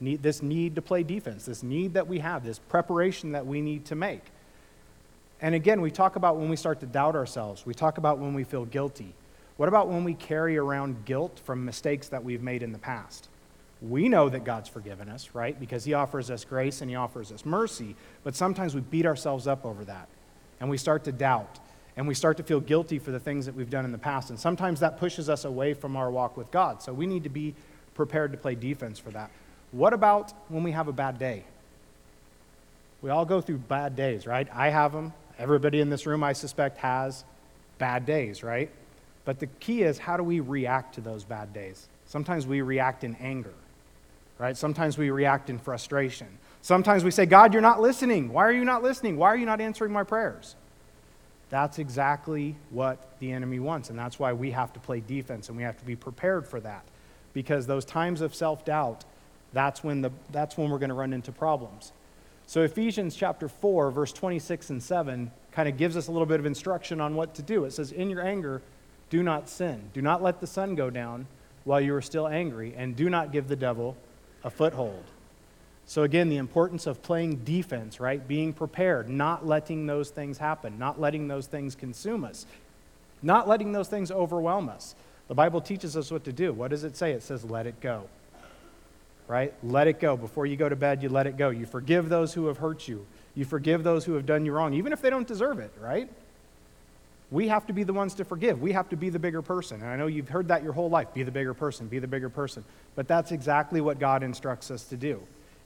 need, 0.00 0.22
this 0.22 0.42
need 0.42 0.74
to 0.74 0.82
play 0.82 1.02
defense, 1.02 1.46
this 1.46 1.62
need 1.62 1.94
that 1.94 2.06
we 2.06 2.18
have, 2.18 2.44
this 2.44 2.58
preparation 2.58 3.32
that 3.32 3.46
we 3.46 3.62
need 3.62 3.86
to 3.86 3.94
make. 3.94 4.22
And 5.40 5.54
again, 5.54 5.80
we 5.80 5.90
talk 5.90 6.16
about 6.16 6.36
when 6.36 6.48
we 6.48 6.56
start 6.56 6.80
to 6.80 6.86
doubt 6.86 7.16
ourselves, 7.16 7.64
we 7.64 7.74
talk 7.74 7.98
about 7.98 8.18
when 8.18 8.34
we 8.34 8.44
feel 8.44 8.64
guilty. 8.64 9.14
What 9.56 9.68
about 9.68 9.88
when 9.88 10.04
we 10.04 10.14
carry 10.14 10.56
around 10.56 11.04
guilt 11.04 11.40
from 11.44 11.64
mistakes 11.64 12.08
that 12.08 12.22
we've 12.22 12.42
made 12.42 12.62
in 12.62 12.72
the 12.72 12.78
past? 12.78 13.28
We 13.88 14.08
know 14.08 14.28
that 14.28 14.44
God's 14.44 14.68
forgiven 14.68 15.08
us, 15.08 15.30
right? 15.34 15.58
Because 15.58 15.84
He 15.84 15.94
offers 15.94 16.30
us 16.30 16.44
grace 16.44 16.80
and 16.80 16.90
He 16.90 16.96
offers 16.96 17.32
us 17.32 17.44
mercy. 17.44 17.96
But 18.22 18.36
sometimes 18.36 18.74
we 18.74 18.80
beat 18.80 19.06
ourselves 19.06 19.46
up 19.46 19.66
over 19.66 19.84
that. 19.84 20.08
And 20.60 20.70
we 20.70 20.78
start 20.78 21.04
to 21.04 21.12
doubt. 21.12 21.58
And 21.96 22.06
we 22.06 22.14
start 22.14 22.36
to 22.36 22.42
feel 22.42 22.60
guilty 22.60 22.98
for 22.98 23.10
the 23.10 23.18
things 23.20 23.44
that 23.46 23.54
we've 23.54 23.68
done 23.68 23.84
in 23.84 23.92
the 23.92 23.98
past. 23.98 24.30
And 24.30 24.38
sometimes 24.38 24.80
that 24.80 24.98
pushes 24.98 25.28
us 25.28 25.44
away 25.44 25.74
from 25.74 25.96
our 25.96 26.10
walk 26.10 26.36
with 26.36 26.50
God. 26.50 26.80
So 26.80 26.92
we 26.92 27.06
need 27.06 27.24
to 27.24 27.28
be 27.28 27.54
prepared 27.94 28.32
to 28.32 28.38
play 28.38 28.54
defense 28.54 28.98
for 28.98 29.10
that. 29.10 29.30
What 29.72 29.92
about 29.92 30.32
when 30.48 30.62
we 30.62 30.70
have 30.72 30.88
a 30.88 30.92
bad 30.92 31.18
day? 31.18 31.44
We 33.02 33.10
all 33.10 33.24
go 33.24 33.40
through 33.40 33.58
bad 33.58 33.96
days, 33.96 34.26
right? 34.26 34.48
I 34.54 34.68
have 34.68 34.92
them. 34.92 35.12
Everybody 35.38 35.80
in 35.80 35.90
this 35.90 36.06
room, 36.06 36.22
I 36.22 36.34
suspect, 36.34 36.78
has 36.78 37.24
bad 37.78 38.06
days, 38.06 38.44
right? 38.44 38.70
But 39.24 39.40
the 39.40 39.48
key 39.48 39.82
is 39.82 39.98
how 39.98 40.16
do 40.16 40.22
we 40.22 40.40
react 40.40 40.94
to 40.94 41.00
those 41.00 41.24
bad 41.24 41.52
days? 41.52 41.88
Sometimes 42.06 42.46
we 42.46 42.60
react 42.62 43.02
in 43.02 43.16
anger 43.16 43.52
right? 44.42 44.56
Sometimes 44.56 44.98
we 44.98 45.10
react 45.10 45.50
in 45.50 45.58
frustration. 45.60 46.26
Sometimes 46.62 47.04
we 47.04 47.12
say, 47.12 47.26
God, 47.26 47.52
you're 47.52 47.62
not 47.62 47.80
listening. 47.80 48.32
Why 48.32 48.42
are 48.42 48.52
you 48.52 48.64
not 48.64 48.82
listening? 48.82 49.16
Why 49.16 49.28
are 49.28 49.36
you 49.36 49.46
not 49.46 49.60
answering 49.60 49.92
my 49.92 50.02
prayers? 50.02 50.56
That's 51.48 51.78
exactly 51.78 52.56
what 52.70 53.20
the 53.20 53.30
enemy 53.30 53.60
wants. 53.60 53.88
And 53.88 53.96
that's 53.96 54.18
why 54.18 54.32
we 54.32 54.50
have 54.50 54.72
to 54.72 54.80
play 54.80 54.98
defense 54.98 55.48
and 55.48 55.56
we 55.56 55.62
have 55.62 55.78
to 55.78 55.84
be 55.84 55.94
prepared 55.94 56.44
for 56.44 56.58
that. 56.58 56.84
Because 57.34 57.68
those 57.68 57.84
times 57.84 58.20
of 58.20 58.34
self 58.34 58.64
doubt, 58.64 59.04
that's 59.52 59.84
when, 59.84 60.02
the, 60.02 60.10
that's 60.32 60.56
when 60.56 60.70
we're 60.70 60.80
going 60.80 60.88
to 60.88 60.94
run 60.94 61.12
into 61.12 61.30
problems. 61.30 61.92
So, 62.46 62.62
Ephesians 62.62 63.14
chapter 63.14 63.48
4, 63.48 63.92
verse 63.92 64.12
26 64.12 64.70
and 64.70 64.82
7 64.82 65.30
kind 65.52 65.68
of 65.68 65.76
gives 65.76 65.96
us 65.96 66.08
a 66.08 66.10
little 66.10 66.26
bit 66.26 66.40
of 66.40 66.46
instruction 66.46 67.00
on 67.00 67.14
what 67.14 67.34
to 67.36 67.42
do. 67.42 67.64
It 67.64 67.74
says, 67.74 67.92
In 67.92 68.10
your 68.10 68.26
anger, 68.26 68.60
do 69.08 69.22
not 69.22 69.48
sin. 69.48 69.90
Do 69.94 70.02
not 70.02 70.20
let 70.20 70.40
the 70.40 70.48
sun 70.48 70.74
go 70.74 70.90
down 70.90 71.26
while 71.62 71.80
you 71.80 71.94
are 71.94 72.02
still 72.02 72.26
angry, 72.26 72.74
and 72.76 72.96
do 72.96 73.08
not 73.08 73.30
give 73.30 73.46
the 73.46 73.56
devil 73.56 73.96
a 74.44 74.50
foothold. 74.50 75.04
So, 75.86 76.04
again, 76.04 76.28
the 76.28 76.36
importance 76.36 76.86
of 76.86 77.02
playing 77.02 77.44
defense, 77.44 78.00
right? 78.00 78.26
Being 78.26 78.52
prepared, 78.52 79.08
not 79.08 79.46
letting 79.46 79.86
those 79.86 80.10
things 80.10 80.38
happen, 80.38 80.78
not 80.78 81.00
letting 81.00 81.28
those 81.28 81.46
things 81.46 81.74
consume 81.74 82.24
us, 82.24 82.46
not 83.22 83.48
letting 83.48 83.72
those 83.72 83.88
things 83.88 84.10
overwhelm 84.10 84.68
us. 84.68 84.94
The 85.28 85.34
Bible 85.34 85.60
teaches 85.60 85.96
us 85.96 86.10
what 86.10 86.24
to 86.24 86.32
do. 86.32 86.52
What 86.52 86.70
does 86.70 86.84
it 86.84 86.96
say? 86.96 87.12
It 87.12 87.22
says, 87.22 87.44
let 87.44 87.66
it 87.66 87.80
go. 87.80 88.04
Right? 89.28 89.54
Let 89.62 89.86
it 89.86 90.00
go. 90.00 90.16
Before 90.16 90.46
you 90.46 90.56
go 90.56 90.68
to 90.68 90.76
bed, 90.76 91.02
you 91.02 91.08
let 91.08 91.26
it 91.26 91.36
go. 91.36 91.50
You 91.50 91.66
forgive 91.66 92.08
those 92.08 92.34
who 92.34 92.46
have 92.46 92.58
hurt 92.58 92.86
you. 92.86 93.06
You 93.34 93.44
forgive 93.44 93.82
those 93.82 94.04
who 94.04 94.14
have 94.14 94.26
done 94.26 94.44
you 94.44 94.52
wrong, 94.52 94.74
even 94.74 94.92
if 94.92 95.00
they 95.00 95.10
don't 95.10 95.26
deserve 95.26 95.58
it, 95.58 95.72
right? 95.80 96.10
We 97.32 97.48
have 97.48 97.66
to 97.66 97.72
be 97.72 97.82
the 97.82 97.94
ones 97.94 98.12
to 98.14 98.26
forgive. 98.26 98.60
We 98.60 98.72
have 98.72 98.90
to 98.90 98.96
be 98.96 99.08
the 99.08 99.18
bigger 99.18 99.40
person. 99.40 99.80
And 99.80 99.88
I 99.88 99.96
know 99.96 100.06
you've 100.06 100.28
heard 100.28 100.48
that 100.48 100.62
your 100.62 100.74
whole 100.74 100.90
life 100.90 101.14
be 101.14 101.22
the 101.22 101.30
bigger 101.30 101.54
person, 101.54 101.88
be 101.88 101.98
the 101.98 102.06
bigger 102.06 102.28
person. 102.28 102.62
But 102.94 103.08
that's 103.08 103.32
exactly 103.32 103.80
what 103.80 103.98
God 103.98 104.22
instructs 104.22 104.70
us 104.70 104.84
to 104.84 104.98
do. 104.98 105.18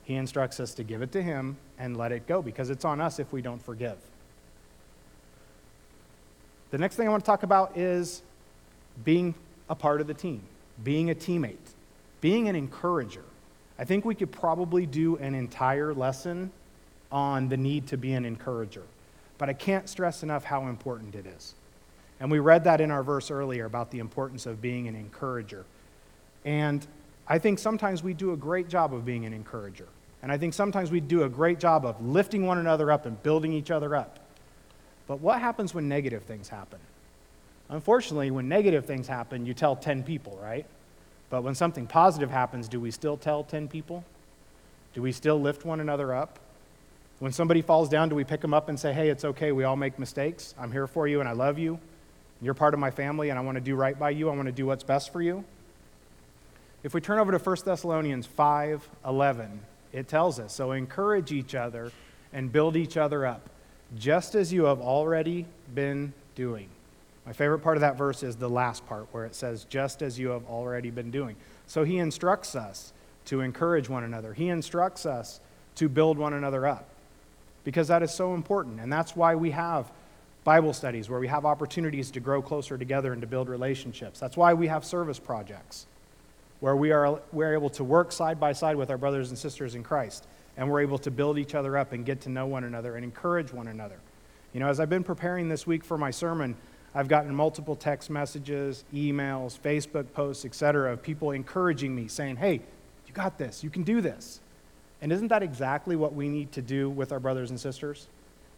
He 0.05 0.15
instructs 0.15 0.61
us 0.61 0.75
to 0.75 0.85
give 0.85 1.03
it 1.03 1.11
to 1.11 1.23
Him 1.23 1.57
and 1.77 1.97
let 1.97 2.13
it 2.13 2.29
go 2.29 2.41
because 2.41 2.71
it's 2.71 2.85
on 2.85 3.01
us 3.01 3.19
if 3.19 3.33
we 3.33 3.43
don't 3.43 3.61
forgive. 3.61 3.99
The 6.71 6.79
next 6.79 6.95
thing 6.95 7.09
I 7.09 7.11
want 7.11 7.25
to 7.25 7.27
talk 7.27 7.43
about 7.43 7.77
is 7.77 8.23
being 9.05 9.35
a 9.69 9.75
part 9.75 10.01
of 10.01 10.07
the 10.07 10.15
team, 10.15 10.43
being 10.85 11.11
a 11.11 11.17
teammate, 11.17 11.57
being 12.21 12.49
an 12.49 12.55
encourager. 12.55 13.25
I 13.77 13.85
think 13.85 14.05
we 14.05 14.15
could 14.15 14.31
probably 14.31 14.87
do 14.87 15.17
an 15.17 15.35
entire 15.35 15.93
lesson 15.93 16.53
on 17.11 17.49
the 17.49 17.57
need 17.57 17.89
to 17.89 17.97
be 17.97 18.13
an 18.13 18.25
encourager. 18.25 18.83
But 19.39 19.49
I 19.49 19.53
can't 19.53 19.89
stress 19.89 20.23
enough 20.23 20.45
how 20.45 20.69
important 20.69 21.15
it 21.15 21.27
is. 21.27 21.55
And 22.21 22.31
we 22.31 22.39
read 22.39 22.65
that 22.65 22.81
in 22.81 22.91
our 22.91 23.03
verse 23.03 23.31
earlier 23.31 23.67
about 23.67 23.91
the 23.91 23.99
importance 23.99 24.47
of 24.47 24.63
being 24.63 24.89
an 24.89 24.97
encourager. 24.97 25.65
And 26.45 26.87
I 27.29 27.39
think 27.39 27.59
sometimes 27.59 28.03
we 28.03 28.15
do 28.15 28.33
a 28.33 28.37
great 28.37 28.69
job 28.69 28.95
of 28.95 29.05
being 29.05 29.27
an 29.27 29.33
encourager. 29.33 29.89
And 30.23 30.33
I 30.33 30.39
think 30.39 30.55
sometimes 30.55 30.91
we 30.91 31.01
do 31.01 31.25
a 31.25 31.29
great 31.29 31.59
job 31.59 31.85
of 31.85 32.05
lifting 32.05 32.47
one 32.47 32.59
another 32.59 32.91
up 32.91 33.05
and 33.05 33.23
building 33.23 33.53
each 33.53 33.71
other 33.71 33.95
up. 33.95 34.19
But 35.07 35.21
what 35.21 35.41
happens 35.41 35.75
when 35.75 35.89
negative 35.89 36.23
things 36.23 36.49
happen? 36.49 36.81
Unfortunately, 37.69 38.31
when 38.31 38.49
negative 38.49 38.87
things 38.87 39.07
happen, 39.07 39.45
you 39.45 39.55
tell 39.55 39.77
10 39.77 40.05
people, 40.05 40.39
right? 40.43 40.67
But 41.31 41.43
when 41.43 41.55
something 41.55 41.87
positive 41.87 42.31
happens, 42.31 42.69
do 42.69 42.81
we 42.81 42.91
still 42.91 43.17
tell 43.17 43.45
10 43.45 43.69
people? 43.69 44.05
Do 44.95 45.03
we 45.03 45.13
still 45.13 45.41
lift 45.41 45.65
one 45.65 45.81
another 45.81 46.15
up? 46.15 46.39
When 47.19 47.33
somebody 47.33 47.63
falls 47.63 47.89
down, 47.89 48.11
do 48.11 48.15
we 48.15 48.25
pick 48.25 48.43
them 48.43 48.53
up 48.53 48.69
and 48.69 48.79
say, 48.79 48.93
hey, 48.93 49.09
it's 49.09 49.25
okay, 49.25 49.51
we 49.51 49.65
all 49.65 49.77
make 49.77 49.99
mistakes. 49.99 50.55
I'm 50.59 50.71
here 50.71 50.87
for 50.87 51.09
you 51.09 51.21
and 51.21 51.29
I 51.29 51.33
love 51.33 51.59
you. 51.59 51.79
You're 52.43 52.55
part 52.55 52.75
of 52.75 52.81
my 52.81 52.91
family 52.91 53.31
and 53.31 53.39
I 53.39 53.43
want 53.43 53.57
to 53.57 53.61
do 53.63 53.75
right 53.75 53.99
by 53.99 54.11
you. 54.11 54.29
I 54.29 54.35
want 54.35 54.47
to 54.47 54.53
do 54.53 54.67
what's 54.67 54.85
best 54.85 55.13
for 55.13 55.23
you. 55.23 55.43
If 56.83 56.93
we 56.93 57.01
turn 57.01 57.19
over 57.19 57.33
to 57.33 57.39
1 57.39 57.57
Thessalonians 57.65 58.27
5 58.27 58.89
11, 59.07 59.61
it 59.95 60.09
tells 60.09 60.39
us, 60.39 60.53
so 60.53 60.73
encourage 60.73 61.33
each 61.33 61.55
other 61.55 61.91
and 62.35 62.53
build 62.53 62.77
each 62.77 62.99
other 62.99 63.25
up, 63.25 63.49
just 63.97 64.35
as 64.35 64.53
you 64.53 64.65
have 64.65 64.81
already 64.81 65.47
been 65.75 66.13
doing. 66.35 66.69
My 67.25 67.33
favorite 67.33 67.61
part 67.61 67.79
of 67.79 67.81
that 67.81 67.97
verse 67.97 68.23
is 68.23 68.37
the 68.37 68.51
last 68.51 68.87
part 68.87 69.07
where 69.13 69.25
it 69.25 69.35
says, 69.35 69.65
just 69.65 70.03
as 70.03 70.19
you 70.19 70.29
have 70.29 70.45
already 70.47 70.91
been 70.91 71.11
doing. 71.11 71.35
So 71.67 71.83
he 71.83 71.97
instructs 71.97 72.55
us 72.55 72.93
to 73.25 73.41
encourage 73.41 73.89
one 73.89 74.05
another, 74.05 74.35
he 74.35 74.51
instructs 74.51 75.07
us 75.07 75.41
to 75.77 75.89
build 75.89 76.19
one 76.19 76.35
another 76.35 76.67
up 76.67 76.91
because 77.67 77.89
that 77.89 78.01
is 78.01 78.15
so 78.15 78.33
important. 78.33 78.79
And 78.79 78.93
that's 78.93 79.17
why 79.17 79.35
we 79.35 79.51
have 79.51 79.91
Bible 80.45 80.73
studies 80.73 81.11
where 81.11 81.19
we 81.19 81.27
have 81.27 81.45
opportunities 81.45 82.13
to 82.13 82.21
grow 82.21 82.41
closer 82.41 82.79
together 82.79 83.13
and 83.13 83.21
to 83.23 83.27
build 83.27 83.49
relationships. 83.49 84.21
That's 84.21 84.37
why 84.37 84.55
we 84.55 84.69
have 84.69 84.85
service 84.85 85.19
projects 85.19 85.87
where 86.61 86.77
we 86.77 86.93
are 86.93 87.21
we're 87.33 87.55
able 87.55 87.69
to 87.71 87.83
work 87.83 88.13
side 88.13 88.39
by 88.39 88.53
side 88.53 88.77
with 88.77 88.89
our 88.89 88.97
brothers 88.97 89.31
and 89.31 89.39
sisters 89.39 89.75
in 89.75 89.83
Christ 89.83 90.29
and 90.57 90.71
we're 90.71 90.81
able 90.81 90.97
to 90.99 91.11
build 91.11 91.39
each 91.39 91.57
other 91.57 91.77
up 91.77 91.93
and 91.93 92.07
get 92.07 92.21
to 92.21 92.29
know 92.29 92.47
one 92.47 92.63
another 92.63 92.95
and 92.95 93.05
encourage 93.05 93.53
one 93.53 93.67
another. 93.67 93.99
You 94.55 94.61
know, 94.61 94.69
as 94.69 94.79
I've 94.79 94.89
been 94.89 95.05
preparing 95.05 95.49
this 95.49 95.67
week 95.67 95.85
for 95.85 95.99
my 95.99 96.13
sermon, 96.13 96.55
I've 96.95 97.09
gotten 97.09 97.35
multiple 97.35 97.75
text 97.75 98.11
messages, 98.11 98.85
emails, 98.95 99.59
Facebook 99.59 100.13
posts, 100.13 100.45
etc., 100.45 100.93
of 100.93 101.03
people 101.03 101.33
encouraging 101.33 101.97
me, 101.97 102.07
saying, 102.07 102.37
Hey, 102.37 102.61
you 103.09 103.13
got 103.13 103.39
this, 103.39 103.65
you 103.65 103.71
can 103.71 103.83
do 103.83 104.01
this. 104.01 104.41
And 105.03 105.13
isn't 105.13 105.29
that 105.29 105.43
exactly 105.43 105.97
what 105.97 106.15
we 106.15 106.29
need 106.29 106.53
to 106.53 106.63
do 106.63 106.89
with 106.89 107.13
our 107.13 107.21
brothers 107.21 107.51
and 107.51 107.61
sisters? 107.61 108.09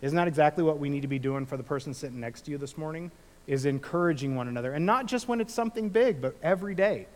Isn't 0.00 0.16
that 0.16 0.28
exactly 0.28 0.62
what 0.62 0.78
we 0.78 0.88
need 0.88 1.02
to 1.02 1.08
be 1.08 1.18
doing 1.18 1.44
for 1.46 1.56
the 1.56 1.62
person 1.62 1.92
sitting 1.92 2.20
next 2.20 2.42
to 2.42 2.50
you 2.50 2.58
this 2.58 2.78
morning? 2.78 3.10
Is 3.46 3.64
encouraging 3.64 4.36
one 4.36 4.46
another. 4.46 4.72
And 4.72 4.84
not 4.86 5.06
just 5.06 5.26
when 5.26 5.40
it's 5.40 5.54
something 5.54 5.88
big, 5.88 6.20
but 6.20 6.36
every 6.42 6.74
day, 6.74 7.06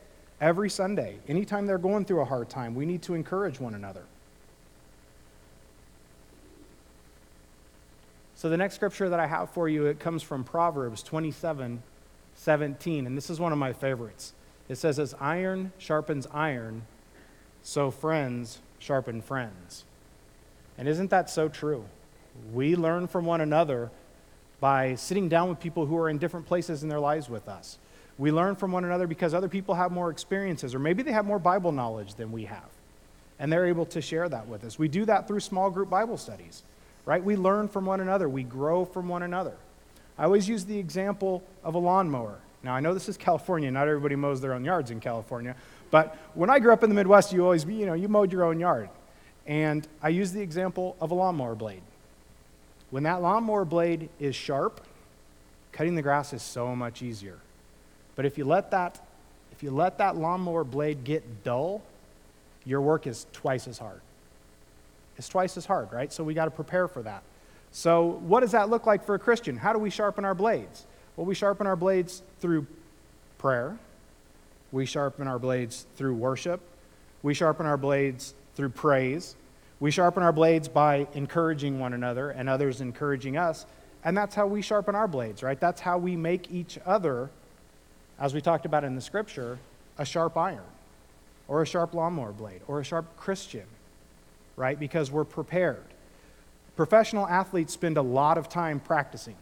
every 0.40 0.70
Sunday. 0.70 1.18
Anytime 1.28 1.66
they're 1.66 1.78
going 1.78 2.04
through 2.04 2.20
a 2.20 2.24
hard 2.24 2.48
time, 2.48 2.74
we 2.74 2.86
need 2.86 3.02
to 3.02 3.14
encourage 3.14 3.60
one 3.60 3.74
another. 3.74 4.04
So 8.34 8.48
the 8.48 8.56
next 8.56 8.74
scripture 8.74 9.08
that 9.08 9.20
I 9.20 9.28
have 9.28 9.50
for 9.50 9.68
you, 9.68 9.86
it 9.86 10.00
comes 10.00 10.20
from 10.20 10.42
Proverbs 10.42 11.02
27, 11.04 11.80
17. 12.34 13.06
And 13.06 13.16
this 13.16 13.30
is 13.30 13.38
one 13.38 13.52
of 13.52 13.58
my 13.58 13.72
favorites. 13.72 14.32
It 14.68 14.78
says, 14.78 14.98
As 14.98 15.14
iron 15.20 15.72
sharpens 15.78 16.26
iron, 16.32 16.82
so 17.62 17.92
friends 17.92 18.58
sharpen 18.82 19.22
friends. 19.22 19.84
And 20.76 20.88
isn't 20.88 21.10
that 21.10 21.30
so 21.30 21.48
true? 21.48 21.84
We 22.52 22.74
learn 22.74 23.06
from 23.06 23.24
one 23.24 23.40
another 23.40 23.90
by 24.60 24.96
sitting 24.96 25.28
down 25.28 25.48
with 25.48 25.60
people 25.60 25.86
who 25.86 25.96
are 25.96 26.08
in 26.08 26.18
different 26.18 26.46
places 26.46 26.82
in 26.82 26.88
their 26.88 27.00
lives 27.00 27.28
with 27.28 27.48
us. 27.48 27.78
We 28.18 28.32
learn 28.32 28.56
from 28.56 28.72
one 28.72 28.84
another 28.84 29.06
because 29.06 29.34
other 29.34 29.48
people 29.48 29.74
have 29.74 29.92
more 29.92 30.10
experiences, 30.10 30.74
or 30.74 30.78
maybe 30.78 31.02
they 31.02 31.12
have 31.12 31.24
more 31.24 31.38
Bible 31.38 31.72
knowledge 31.72 32.14
than 32.14 32.32
we 32.32 32.44
have, 32.44 32.68
and 33.38 33.52
they're 33.52 33.66
able 33.66 33.86
to 33.86 34.00
share 34.00 34.28
that 34.28 34.48
with 34.48 34.64
us. 34.64 34.78
We 34.78 34.88
do 34.88 35.04
that 35.06 35.26
through 35.26 35.40
small 35.40 35.70
group 35.70 35.88
Bible 35.88 36.16
studies, 36.16 36.62
right? 37.04 37.22
We 37.22 37.36
learn 37.36 37.68
from 37.68 37.86
one 37.86 38.00
another, 38.00 38.28
we 38.28 38.42
grow 38.42 38.84
from 38.84 39.08
one 39.08 39.22
another. 39.22 39.54
I 40.18 40.24
always 40.24 40.48
use 40.48 40.64
the 40.64 40.78
example 40.78 41.42
of 41.64 41.74
a 41.74 41.78
lawnmower. 41.78 42.38
Now, 42.62 42.74
I 42.74 42.80
know 42.80 42.94
this 42.94 43.08
is 43.08 43.16
California, 43.28 43.70
not 43.70 43.88
everybody 43.88 44.16
mows 44.16 44.40
their 44.40 44.52
own 44.52 44.64
yards 44.64 44.90
in 44.90 45.00
California, 45.00 45.56
but 45.92 46.16
when 46.32 46.48
I 46.48 46.58
grew 46.58 46.72
up 46.72 46.82
in 46.82 46.88
the 46.88 46.96
Midwest, 46.96 47.32
you 47.34 47.44
always, 47.44 47.64
you 47.66 47.84
know, 47.84 47.92
you 47.92 48.08
mowed 48.08 48.32
your 48.32 48.44
own 48.44 48.58
yard. 48.58 48.88
And 49.46 49.86
I 50.02 50.08
use 50.08 50.32
the 50.32 50.40
example 50.40 50.96
of 51.00 51.10
a 51.10 51.14
lawnmower 51.14 51.54
blade. 51.54 51.82
When 52.90 53.02
that 53.02 53.20
lawnmower 53.20 53.66
blade 53.66 54.08
is 54.18 54.34
sharp, 54.34 54.80
cutting 55.70 55.94
the 55.94 56.00
grass 56.00 56.32
is 56.32 56.42
so 56.42 56.74
much 56.74 57.02
easier. 57.02 57.38
But 58.16 58.24
if 58.24 58.38
you 58.38 58.46
let 58.46 58.70
that, 58.70 59.00
if 59.52 59.62
you 59.62 59.70
let 59.70 59.98
that 59.98 60.16
lawnmower 60.16 60.64
blade 60.64 61.04
get 61.04 61.44
dull, 61.44 61.82
your 62.64 62.80
work 62.80 63.06
is 63.06 63.26
twice 63.34 63.68
as 63.68 63.78
hard. 63.78 64.00
It's 65.18 65.28
twice 65.28 65.58
as 65.58 65.66
hard, 65.66 65.92
right? 65.92 66.10
So 66.10 66.24
we 66.24 66.32
got 66.32 66.46
to 66.46 66.50
prepare 66.50 66.88
for 66.88 67.02
that. 67.02 67.22
So, 67.70 68.20
what 68.22 68.40
does 68.40 68.52
that 68.52 68.68
look 68.70 68.86
like 68.86 69.04
for 69.04 69.14
a 69.14 69.18
Christian? 69.18 69.56
How 69.56 69.72
do 69.72 69.78
we 69.78 69.90
sharpen 69.90 70.24
our 70.24 70.34
blades? 70.34 70.86
Well, 71.16 71.26
we 71.26 71.34
sharpen 71.34 71.66
our 71.66 71.76
blades 71.76 72.22
through 72.40 72.66
prayer, 73.38 73.78
we 74.72 74.86
sharpen 74.86 75.28
our 75.28 75.38
blades 75.38 75.86
through 75.96 76.14
worship. 76.14 76.60
We 77.22 77.34
sharpen 77.34 77.66
our 77.66 77.76
blades 77.76 78.34
through 78.56 78.70
praise. 78.70 79.36
We 79.78 79.90
sharpen 79.90 80.22
our 80.22 80.32
blades 80.32 80.68
by 80.68 81.06
encouraging 81.14 81.78
one 81.78 81.92
another 81.92 82.30
and 82.30 82.48
others 82.48 82.80
encouraging 82.80 83.36
us. 83.36 83.66
And 84.04 84.16
that's 84.16 84.34
how 84.34 84.46
we 84.46 84.62
sharpen 84.62 84.94
our 84.94 85.06
blades, 85.06 85.42
right? 85.42 85.60
That's 85.60 85.80
how 85.80 85.98
we 85.98 86.16
make 86.16 86.50
each 86.50 86.78
other, 86.84 87.30
as 88.18 88.34
we 88.34 88.40
talked 88.40 88.66
about 88.66 88.82
in 88.82 88.94
the 88.94 89.00
scripture, 89.00 89.58
a 89.98 90.04
sharp 90.04 90.36
iron 90.36 90.64
or 91.46 91.62
a 91.62 91.66
sharp 91.66 91.94
lawnmower 91.94 92.32
blade 92.32 92.62
or 92.66 92.80
a 92.80 92.84
sharp 92.84 93.16
Christian, 93.16 93.66
right? 94.56 94.78
Because 94.78 95.10
we're 95.10 95.24
prepared. 95.24 95.84
Professional 96.76 97.26
athletes 97.28 97.74
spend 97.74 97.98
a 97.98 98.02
lot 98.02 98.38
of 98.38 98.48
time 98.48 98.80
practicing. 98.80 99.36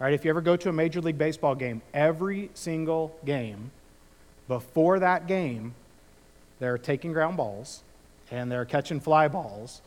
All 0.00 0.06
right, 0.06 0.14
if 0.14 0.24
you 0.24 0.30
ever 0.30 0.40
go 0.40 0.56
to 0.56 0.68
a 0.68 0.72
Major 0.72 1.00
League 1.00 1.18
Baseball 1.18 1.54
game, 1.54 1.82
every 1.92 2.50
single 2.54 3.16
game, 3.24 3.72
before 4.48 4.98
that 4.98 5.26
game, 5.26 5.74
they're 6.58 6.78
taking 6.78 7.12
ground 7.12 7.36
balls 7.36 7.82
and 8.30 8.50
they're 8.50 8.64
catching 8.64 8.98
fly 8.98 9.28
balls 9.28 9.80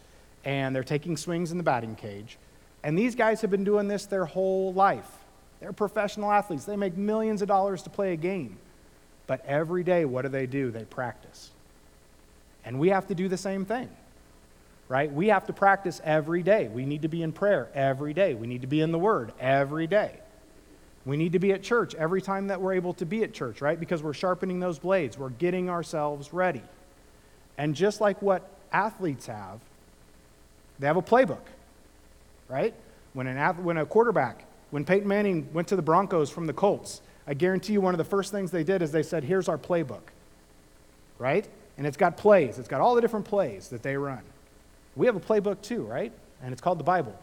and 0.45 0.75
they're 0.75 0.83
taking 0.83 1.17
swings 1.17 1.51
in 1.51 1.57
the 1.57 1.63
batting 1.63 1.95
cage. 1.95 2.37
And 2.83 2.97
these 2.97 3.15
guys 3.15 3.41
have 3.41 3.51
been 3.51 3.63
doing 3.63 3.87
this 3.87 4.05
their 4.05 4.25
whole 4.25 4.73
life. 4.73 5.09
They're 5.59 5.73
professional 5.73 6.31
athletes. 6.31 6.65
They 6.65 6.77
make 6.77 6.97
millions 6.97 7.41
of 7.41 7.47
dollars 7.47 7.83
to 7.83 7.89
play 7.89 8.13
a 8.13 8.15
game. 8.15 8.57
But 9.27 9.45
every 9.45 9.83
day, 9.83 10.05
what 10.05 10.23
do 10.23 10.29
they 10.29 10.47
do? 10.47 10.71
They 10.71 10.83
practice. 10.83 11.51
And 12.65 12.79
we 12.79 12.89
have 12.89 13.07
to 13.07 13.15
do 13.15 13.27
the 13.27 13.37
same 13.37 13.65
thing, 13.65 13.89
right? 14.87 15.11
We 15.11 15.27
have 15.27 15.45
to 15.47 15.53
practice 15.53 16.01
every 16.03 16.43
day. 16.43 16.67
We 16.67 16.85
need 16.85 17.03
to 17.03 17.07
be 17.07 17.21
in 17.21 17.31
prayer 17.31 17.67
every 17.73 18.13
day. 18.13 18.33
We 18.33 18.47
need 18.47 18.61
to 18.61 18.67
be 18.67 18.81
in 18.81 18.91
the 18.91 18.99
Word 18.99 19.31
every 19.39 19.87
day. 19.87 20.20
We 21.05 21.17
need 21.17 21.33
to 21.33 21.39
be 21.39 21.51
at 21.51 21.63
church 21.63 21.95
every 21.95 22.21
time 22.21 22.47
that 22.47 22.61
we're 22.61 22.73
able 22.73 22.93
to 22.95 23.05
be 23.05 23.23
at 23.23 23.33
church, 23.33 23.61
right? 23.61 23.79
Because 23.79 24.03
we're 24.03 24.13
sharpening 24.13 24.59
those 24.59 24.79
blades, 24.79 25.17
we're 25.17 25.29
getting 25.29 25.69
ourselves 25.69 26.31
ready. 26.33 26.61
And 27.57 27.75
just 27.75 28.01
like 28.01 28.21
what 28.21 28.47
athletes 28.71 29.25
have, 29.27 29.59
they 30.79 30.87
have 30.87 30.97
a 30.97 31.01
playbook, 31.01 31.45
right? 32.47 32.73
When, 33.13 33.27
an 33.27 33.63
when 33.63 33.77
a 33.77 33.85
quarterback, 33.85 34.45
when 34.69 34.85
Peyton 34.85 35.07
Manning 35.07 35.49
went 35.53 35.67
to 35.69 35.75
the 35.75 35.81
Broncos 35.81 36.29
from 36.29 36.47
the 36.47 36.53
Colts, 36.53 37.01
I 37.27 37.33
guarantee 37.33 37.73
you 37.73 37.81
one 37.81 37.93
of 37.93 37.97
the 37.97 38.03
first 38.03 38.31
things 38.31 38.51
they 38.51 38.63
did 38.63 38.81
is 38.81 38.91
they 38.91 39.03
said, 39.03 39.23
Here's 39.23 39.47
our 39.47 39.57
playbook, 39.57 40.01
right? 41.19 41.47
And 41.77 41.85
it's 41.85 41.97
got 41.97 42.17
plays, 42.17 42.59
it's 42.59 42.67
got 42.67 42.81
all 42.81 42.95
the 42.95 43.01
different 43.01 43.25
plays 43.25 43.69
that 43.69 43.83
they 43.83 43.97
run. 43.97 44.21
We 44.95 45.07
have 45.07 45.15
a 45.15 45.19
playbook 45.19 45.61
too, 45.61 45.83
right? 45.83 46.11
And 46.43 46.51
it's 46.51 46.61
called 46.61 46.79
the 46.79 46.83
Bible. 46.83 47.17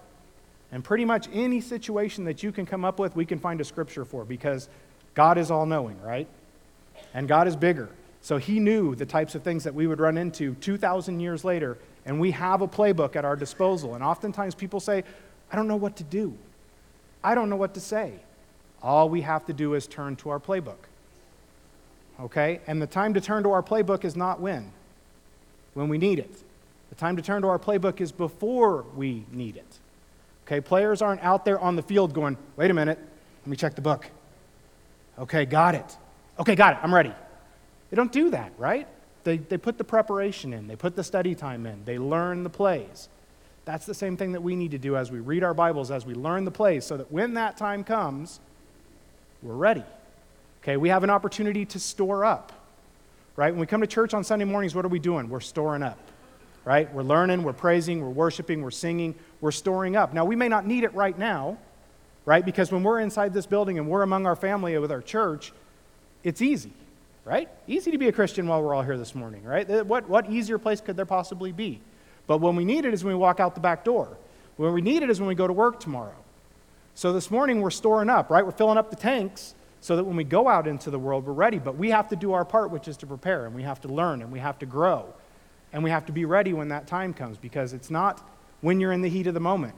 And 0.70 0.84
pretty 0.84 1.04
much 1.04 1.28
any 1.32 1.60
situation 1.60 2.24
that 2.24 2.42
you 2.42 2.52
can 2.52 2.66
come 2.66 2.84
up 2.84 2.98
with, 2.98 3.16
we 3.16 3.24
can 3.24 3.38
find 3.38 3.60
a 3.60 3.64
scripture 3.64 4.04
for 4.04 4.24
because 4.24 4.68
God 5.14 5.38
is 5.38 5.50
all 5.50 5.66
knowing, 5.66 6.00
right? 6.02 6.28
And 7.14 7.26
God 7.26 7.48
is 7.48 7.56
bigger. 7.56 7.88
So 8.20 8.36
he 8.36 8.60
knew 8.60 8.94
the 8.94 9.06
types 9.06 9.34
of 9.34 9.42
things 9.42 9.64
that 9.64 9.74
we 9.74 9.86
would 9.86 10.00
run 10.00 10.18
into 10.18 10.54
2,000 10.56 11.20
years 11.20 11.44
later, 11.44 11.78
and 12.04 12.20
we 12.20 12.32
have 12.32 12.60
a 12.60 12.68
playbook 12.68 13.16
at 13.16 13.24
our 13.24 13.36
disposal. 13.36 13.94
And 13.94 14.04
oftentimes 14.04 14.54
people 14.54 14.80
say, 14.80 15.04
I 15.50 15.56
don't 15.56 15.68
know 15.68 15.76
what 15.76 15.96
to 15.96 16.04
do. 16.04 16.36
I 17.24 17.34
don't 17.34 17.48
know 17.48 17.56
what 17.56 17.74
to 17.74 17.80
say. 17.80 18.12
All 18.82 19.08
we 19.08 19.22
have 19.22 19.46
to 19.46 19.52
do 19.52 19.74
is 19.74 19.86
turn 19.86 20.16
to 20.16 20.30
our 20.30 20.38
playbook. 20.38 20.76
Okay? 22.20 22.60
And 22.66 22.82
the 22.82 22.86
time 22.86 23.14
to 23.14 23.20
turn 23.20 23.42
to 23.44 23.50
our 23.52 23.62
playbook 23.62 24.04
is 24.04 24.16
not 24.16 24.40
when? 24.40 24.72
When 25.74 25.88
we 25.88 25.98
need 25.98 26.18
it. 26.18 26.32
The 26.90 26.94
time 26.96 27.16
to 27.16 27.22
turn 27.22 27.42
to 27.42 27.48
our 27.48 27.58
playbook 27.58 28.00
is 28.00 28.12
before 28.12 28.84
we 28.94 29.24
need 29.32 29.56
it. 29.56 29.78
Okay? 30.48 30.62
Players 30.62 31.02
aren't 31.02 31.22
out 31.22 31.44
there 31.44 31.60
on 31.60 31.76
the 31.76 31.82
field 31.82 32.14
going, 32.14 32.38
wait 32.56 32.70
a 32.70 32.74
minute, 32.74 32.98
let 32.98 33.46
me 33.46 33.56
check 33.56 33.74
the 33.74 33.82
book. 33.82 34.08
Okay, 35.18 35.44
got 35.44 35.74
it. 35.74 35.96
Okay, 36.38 36.54
got 36.54 36.72
it, 36.72 36.78
I'm 36.82 36.94
ready. 36.94 37.12
They 37.90 37.96
don't 37.96 38.10
do 38.10 38.30
that, 38.30 38.52
right? 38.56 38.88
They, 39.24 39.36
they 39.36 39.58
put 39.58 39.76
the 39.76 39.84
preparation 39.84 40.54
in, 40.54 40.66
they 40.66 40.76
put 40.76 40.96
the 40.96 41.04
study 41.04 41.34
time 41.34 41.66
in, 41.66 41.84
they 41.84 41.98
learn 41.98 42.44
the 42.44 42.50
plays. 42.50 43.10
That's 43.66 43.84
the 43.84 43.92
same 43.92 44.16
thing 44.16 44.32
that 44.32 44.40
we 44.40 44.56
need 44.56 44.70
to 44.70 44.78
do 44.78 44.96
as 44.96 45.10
we 45.10 45.20
read 45.20 45.44
our 45.44 45.52
Bibles, 45.52 45.90
as 45.90 46.06
we 46.06 46.14
learn 46.14 46.46
the 46.46 46.50
plays, 46.50 46.86
so 46.86 46.96
that 46.96 47.12
when 47.12 47.34
that 47.34 47.58
time 47.58 47.84
comes, 47.84 48.40
we're 49.42 49.52
ready. 49.52 49.84
Okay, 50.62 50.78
we 50.78 50.88
have 50.88 51.04
an 51.04 51.10
opportunity 51.10 51.66
to 51.66 51.78
store 51.78 52.24
up, 52.24 52.52
right? 53.36 53.50
When 53.50 53.60
we 53.60 53.66
come 53.66 53.82
to 53.82 53.86
church 53.86 54.14
on 54.14 54.24
Sunday 54.24 54.46
mornings, 54.46 54.74
what 54.74 54.86
are 54.86 54.88
we 54.88 54.98
doing? 54.98 55.28
We're 55.28 55.40
storing 55.40 55.82
up, 55.82 55.98
right? 56.68 56.92
We're 56.92 57.02
learning, 57.02 57.44
we're 57.44 57.54
praising, 57.54 58.02
we're 58.02 58.10
worshiping, 58.10 58.60
we're 58.60 58.70
singing, 58.70 59.14
we're 59.40 59.52
storing 59.52 59.96
up. 59.96 60.12
Now, 60.12 60.26
we 60.26 60.36
may 60.36 60.48
not 60.48 60.66
need 60.66 60.84
it 60.84 60.92
right 60.92 61.18
now, 61.18 61.56
right? 62.26 62.44
Because 62.44 62.70
when 62.70 62.82
we're 62.82 63.00
inside 63.00 63.32
this 63.32 63.46
building 63.46 63.78
and 63.78 63.88
we're 63.88 64.02
among 64.02 64.26
our 64.26 64.36
family 64.36 64.76
with 64.76 64.92
our 64.92 65.00
church, 65.00 65.54
it's 66.24 66.42
easy, 66.42 66.70
right? 67.24 67.48
Easy 67.68 67.90
to 67.90 67.96
be 67.96 68.08
a 68.08 68.12
Christian 68.12 68.46
while 68.46 68.62
we're 68.62 68.74
all 68.74 68.82
here 68.82 68.98
this 68.98 69.14
morning, 69.14 69.44
right? 69.44 69.68
Uh, 69.68 69.82
what, 69.84 70.10
what 70.10 70.28
easier 70.28 70.58
place 70.58 70.82
could 70.82 70.94
there 70.94 71.06
possibly 71.06 71.52
be? 71.52 71.80
But 72.26 72.42
when 72.42 72.54
we 72.54 72.66
need 72.66 72.84
it 72.84 72.92
is 72.92 73.02
when 73.02 73.14
we 73.14 73.18
walk 73.18 73.40
out 73.40 73.54
the 73.54 73.62
back 73.62 73.82
door. 73.82 74.18
When 74.58 74.74
we 74.74 74.82
need 74.82 75.02
it 75.02 75.08
is 75.08 75.20
when 75.20 75.28
we 75.28 75.34
go 75.34 75.46
to 75.46 75.54
work 75.54 75.80
tomorrow. 75.80 76.16
So 76.94 77.14
this 77.14 77.30
morning 77.30 77.62
we're 77.62 77.70
storing 77.70 78.10
up, 78.10 78.28
right? 78.28 78.44
We're 78.44 78.52
filling 78.52 78.76
up 78.76 78.90
the 78.90 78.96
tanks 78.96 79.54
so 79.80 79.96
that 79.96 80.04
when 80.04 80.16
we 80.16 80.24
go 80.24 80.46
out 80.46 80.68
into 80.68 80.90
the 80.90 80.98
world, 80.98 81.24
we're 81.24 81.32
ready. 81.32 81.58
But 81.58 81.78
we 81.78 81.88
have 81.92 82.08
to 82.08 82.16
do 82.16 82.34
our 82.34 82.44
part, 82.44 82.70
which 82.70 82.88
is 82.88 82.98
to 82.98 83.06
prepare, 83.06 83.46
and 83.46 83.54
we 83.54 83.62
have 83.62 83.80
to 83.80 83.88
learn, 83.88 84.20
and 84.20 84.30
we 84.30 84.40
have 84.40 84.58
to 84.58 84.66
grow, 84.66 85.14
and 85.72 85.84
we 85.84 85.90
have 85.90 86.06
to 86.06 86.12
be 86.12 86.24
ready 86.24 86.52
when 86.52 86.68
that 86.68 86.86
time 86.86 87.12
comes 87.12 87.36
because 87.36 87.72
it's 87.72 87.90
not 87.90 88.26
when 88.60 88.80
you're 88.80 88.92
in 88.92 89.02
the 89.02 89.08
heat 89.08 89.26
of 89.26 89.34
the 89.34 89.40
moment. 89.40 89.76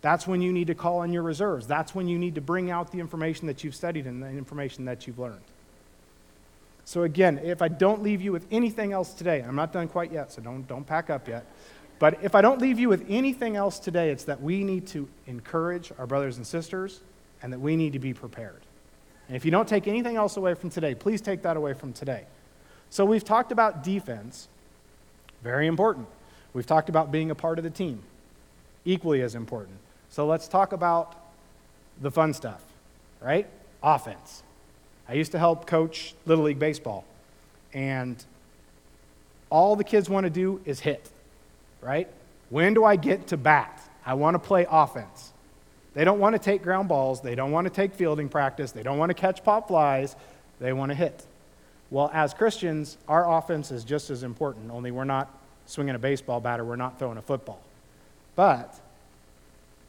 That's 0.00 0.26
when 0.26 0.42
you 0.42 0.52
need 0.52 0.66
to 0.66 0.74
call 0.74 0.98
on 0.98 1.12
your 1.12 1.22
reserves. 1.22 1.66
That's 1.66 1.94
when 1.94 2.08
you 2.08 2.18
need 2.18 2.34
to 2.34 2.40
bring 2.40 2.70
out 2.70 2.92
the 2.92 3.00
information 3.00 3.46
that 3.46 3.64
you've 3.64 3.74
studied 3.74 4.06
and 4.06 4.22
the 4.22 4.28
information 4.28 4.84
that 4.84 5.06
you've 5.06 5.18
learned. 5.18 5.40
So, 6.84 7.04
again, 7.04 7.40
if 7.42 7.62
I 7.62 7.68
don't 7.68 8.02
leave 8.02 8.20
you 8.20 8.30
with 8.30 8.46
anything 8.50 8.92
else 8.92 9.14
today, 9.14 9.40
I'm 9.40 9.56
not 9.56 9.72
done 9.72 9.88
quite 9.88 10.12
yet, 10.12 10.30
so 10.30 10.42
don't, 10.42 10.68
don't 10.68 10.86
pack 10.86 11.08
up 11.08 11.26
yet. 11.26 11.46
But 11.98 12.18
if 12.22 12.34
I 12.34 12.42
don't 12.42 12.60
leave 12.60 12.78
you 12.78 12.90
with 12.90 13.06
anything 13.08 13.56
else 13.56 13.78
today, 13.78 14.10
it's 14.10 14.24
that 14.24 14.42
we 14.42 14.62
need 14.62 14.86
to 14.88 15.08
encourage 15.26 15.90
our 15.98 16.06
brothers 16.06 16.36
and 16.36 16.46
sisters 16.46 17.00
and 17.42 17.50
that 17.52 17.60
we 17.60 17.76
need 17.76 17.94
to 17.94 17.98
be 17.98 18.12
prepared. 18.12 18.60
And 19.28 19.36
if 19.36 19.44
you 19.44 19.50
don't 19.50 19.68
take 19.68 19.88
anything 19.88 20.16
else 20.16 20.36
away 20.36 20.54
from 20.54 20.68
today, 20.68 20.94
please 20.94 21.22
take 21.22 21.42
that 21.42 21.56
away 21.56 21.72
from 21.72 21.94
today. 21.94 22.24
So 22.90 23.04
we've 23.04 23.24
talked 23.24 23.52
about 23.52 23.82
defense, 23.82 24.48
very 25.44 25.68
important. 25.68 26.08
We've 26.52 26.66
talked 26.66 26.88
about 26.88 27.12
being 27.12 27.30
a 27.30 27.34
part 27.36 27.58
of 27.58 27.64
the 27.64 27.70
team, 27.70 28.02
equally 28.84 29.22
as 29.22 29.36
important. 29.36 29.76
So 30.10 30.26
let's 30.26 30.48
talk 30.48 30.72
about 30.72 31.14
the 32.02 32.10
fun 32.10 32.34
stuff, 32.34 32.62
right? 33.20 33.46
Offense. 33.82 34.42
I 35.08 35.12
used 35.12 35.30
to 35.32 35.38
help 35.38 35.66
coach 35.66 36.14
Little 36.26 36.44
League 36.44 36.58
Baseball, 36.58 37.04
and 37.72 38.16
all 39.50 39.76
the 39.76 39.84
kids 39.84 40.10
want 40.10 40.24
to 40.24 40.30
do 40.30 40.60
is 40.64 40.80
hit 40.80 41.08
right? 41.84 42.08
When 42.50 42.74
do 42.74 42.84
I 42.84 42.96
get 42.96 43.28
to 43.28 43.36
bat? 43.36 43.80
I 44.04 44.14
want 44.14 44.34
to 44.34 44.38
play 44.38 44.66
offense. 44.68 45.32
They 45.92 46.04
don't 46.04 46.18
want 46.18 46.34
to 46.34 46.38
take 46.38 46.62
ground 46.62 46.88
balls. 46.88 47.20
They 47.20 47.34
don't 47.34 47.52
want 47.52 47.66
to 47.66 47.70
take 47.70 47.94
fielding 47.94 48.28
practice. 48.28 48.72
They 48.72 48.82
don't 48.82 48.98
want 48.98 49.10
to 49.10 49.14
catch 49.14 49.44
pop 49.44 49.68
flies. 49.68 50.16
They 50.58 50.72
want 50.72 50.90
to 50.90 50.96
hit. 50.96 51.24
Well, 51.94 52.10
as 52.12 52.34
Christians, 52.34 52.98
our 53.06 53.38
offense 53.38 53.70
is 53.70 53.84
just 53.84 54.10
as 54.10 54.24
important, 54.24 54.72
only 54.72 54.90
we're 54.90 55.04
not 55.04 55.32
swinging 55.66 55.94
a 55.94 55.98
baseball 56.00 56.40
bat 56.40 56.58
or 56.58 56.64
we're 56.64 56.74
not 56.74 56.98
throwing 56.98 57.18
a 57.18 57.22
football. 57.22 57.62
But 58.34 58.80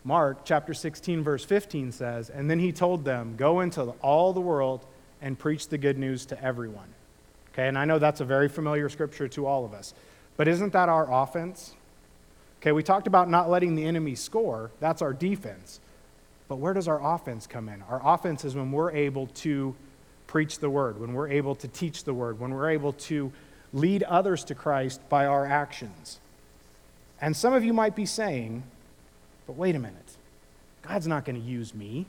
Mark 0.04 0.46
chapter 0.46 0.76
16, 0.76 1.24
verse 1.24 1.44
15 1.44 1.92
says, 1.92 2.30
And 2.30 2.48
then 2.48 2.60
he 2.60 2.72
told 2.72 3.06
them, 3.06 3.34
Go 3.36 3.62
into 3.62 3.82
all 4.04 4.34
the 4.34 4.40
world 4.40 4.86
and 5.20 5.40
preach 5.40 5.70
the 5.70 5.80
good 5.80 5.98
news 5.98 6.28
to 6.28 6.40
everyone. 6.44 6.90
Okay, 7.54 7.68
and 7.68 7.76
I 7.76 7.86
know 7.86 7.98
that's 7.98 8.22
a 8.22 8.26
very 8.26 8.50
familiar 8.50 8.88
scripture 8.88 9.28
to 9.30 9.48
all 9.48 9.66
of 9.66 9.74
us. 9.74 9.96
But 10.38 10.48
isn't 10.48 10.74
that 10.74 10.90
our 10.90 11.12
offense? 11.12 11.74
Okay, 12.62 12.72
we 12.72 12.84
talked 12.84 13.08
about 13.08 13.32
not 13.32 13.50
letting 13.50 13.74
the 13.74 13.84
enemy 13.84 14.14
score. 14.14 14.70
That's 14.80 15.02
our 15.02 15.12
defense. 15.12 15.80
But 16.50 16.58
where 16.58 16.76
does 16.76 16.88
our 16.88 17.16
offense 17.16 17.48
come 17.48 17.68
in? 17.68 17.82
Our 17.90 18.00
offense 18.06 18.46
is 18.46 18.54
when 18.54 18.72
we're 18.72 18.92
able 18.92 19.26
to 19.26 19.74
preach 20.28 20.60
the 20.60 20.70
word, 20.70 21.00
when 21.00 21.14
we're 21.14 21.30
able 21.30 21.56
to 21.56 21.68
teach 21.68 22.04
the 22.04 22.14
word, 22.14 22.40
when 22.40 22.52
we're 22.52 22.70
able 22.70 22.94
to 22.94 23.32
lead 23.74 24.04
others 24.04 24.44
to 24.46 24.56
Christ 24.56 25.02
by 25.10 25.26
our 25.26 25.46
actions. 25.46 26.20
And 27.22 27.36
some 27.36 27.54
of 27.54 27.64
you 27.64 27.74
might 27.74 27.96
be 27.96 28.06
saying, 28.06 28.64
but 29.48 29.56
wait 29.56 29.76
a 29.76 29.80
minute. 29.80 30.18
God's 30.82 31.08
not 31.08 31.26
going 31.26 31.42
to 31.42 31.46
use 31.46 31.74
me. 31.74 32.06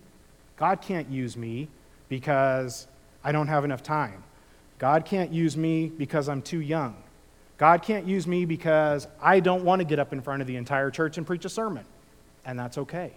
God 0.57 0.81
can't 0.81 1.11
use 1.11 1.37
me 1.37 1.69
because 2.09 2.87
I 3.25 3.33
don't 3.33 3.49
have 3.49 3.65
enough 3.65 3.83
time. 3.83 4.23
God 4.79 5.05
can't 5.05 5.33
use 5.33 5.57
me 5.57 5.89
because 5.89 6.29
I'm 6.29 6.43
too 6.43 6.61
young. 6.61 6.97
God 7.59 7.83
can't 7.83 8.07
use 8.07 8.27
me 8.27 8.45
because 8.45 9.09
I 9.21 9.41
don't 9.41 9.65
want 9.65 9.81
to 9.81 9.85
get 9.85 9.99
up 9.99 10.13
in 10.13 10.21
front 10.21 10.43
of 10.43 10.47
the 10.47 10.57
entire 10.57 10.91
church 10.91 11.17
and 11.17 11.27
preach 11.27 11.45
a 11.47 11.49
sermon, 11.49 11.87
and 12.45 12.59
that's 12.59 12.77
okay. 12.77 13.13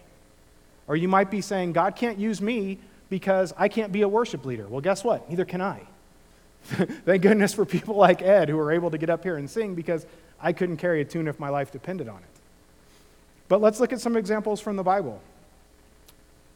Or 0.87 0.95
you 0.95 1.09
might 1.09 1.29
be 1.29 1.41
saying, 1.41 1.73
God 1.73 1.95
can't 1.95 2.17
use 2.17 2.41
me 2.41 2.79
because 3.09 3.53
I 3.57 3.67
can't 3.67 3.91
be 3.91 4.01
a 4.01 4.07
worship 4.07 4.45
leader. 4.45 4.67
Well, 4.67 4.81
guess 4.81 5.03
what? 5.03 5.29
Neither 5.29 5.45
can 5.45 5.61
I. 5.61 5.81
Thank 6.63 7.21
goodness 7.21 7.53
for 7.53 7.65
people 7.65 7.95
like 7.95 8.21
Ed 8.21 8.49
who 8.49 8.59
are 8.59 8.71
able 8.71 8.91
to 8.91 8.97
get 8.97 9.09
up 9.09 9.23
here 9.23 9.37
and 9.37 9.49
sing 9.49 9.75
because 9.75 10.05
I 10.41 10.53
couldn't 10.53 10.77
carry 10.77 11.01
a 11.01 11.05
tune 11.05 11.27
if 11.27 11.39
my 11.39 11.49
life 11.49 11.71
depended 11.71 12.07
on 12.07 12.17
it. 12.17 12.39
But 13.47 13.61
let's 13.61 13.79
look 13.79 13.93
at 13.93 13.99
some 13.99 14.15
examples 14.15 14.61
from 14.61 14.75
the 14.75 14.83
Bible. 14.83 15.21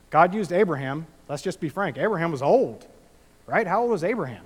God 0.10 0.34
used 0.34 0.52
Abraham. 0.52 1.08
Let's 1.28 1.42
just 1.42 1.60
be 1.60 1.70
frank. 1.70 1.98
Abraham 1.98 2.32
was 2.32 2.42
old, 2.42 2.86
right? 3.48 3.66
How 3.66 3.82
old 3.82 3.92
was 3.92 4.04
Abraham? 4.04 4.46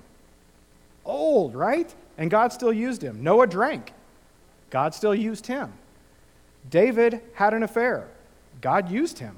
Old, 1.04 1.56
right? 1.56 1.94
and 2.18 2.32
God 2.32 2.52
still 2.52 2.74
used 2.74 3.02
him. 3.02 3.24
Noah 3.24 3.48
drank, 3.48 3.94
God 4.70 4.94
still 4.94 5.16
used 5.16 5.48
him. 5.48 5.74
David 6.70 7.22
had 7.34 7.54
an 7.54 7.64
affair, 7.64 8.08
God 8.60 8.90
used 8.90 9.20
him. 9.20 9.38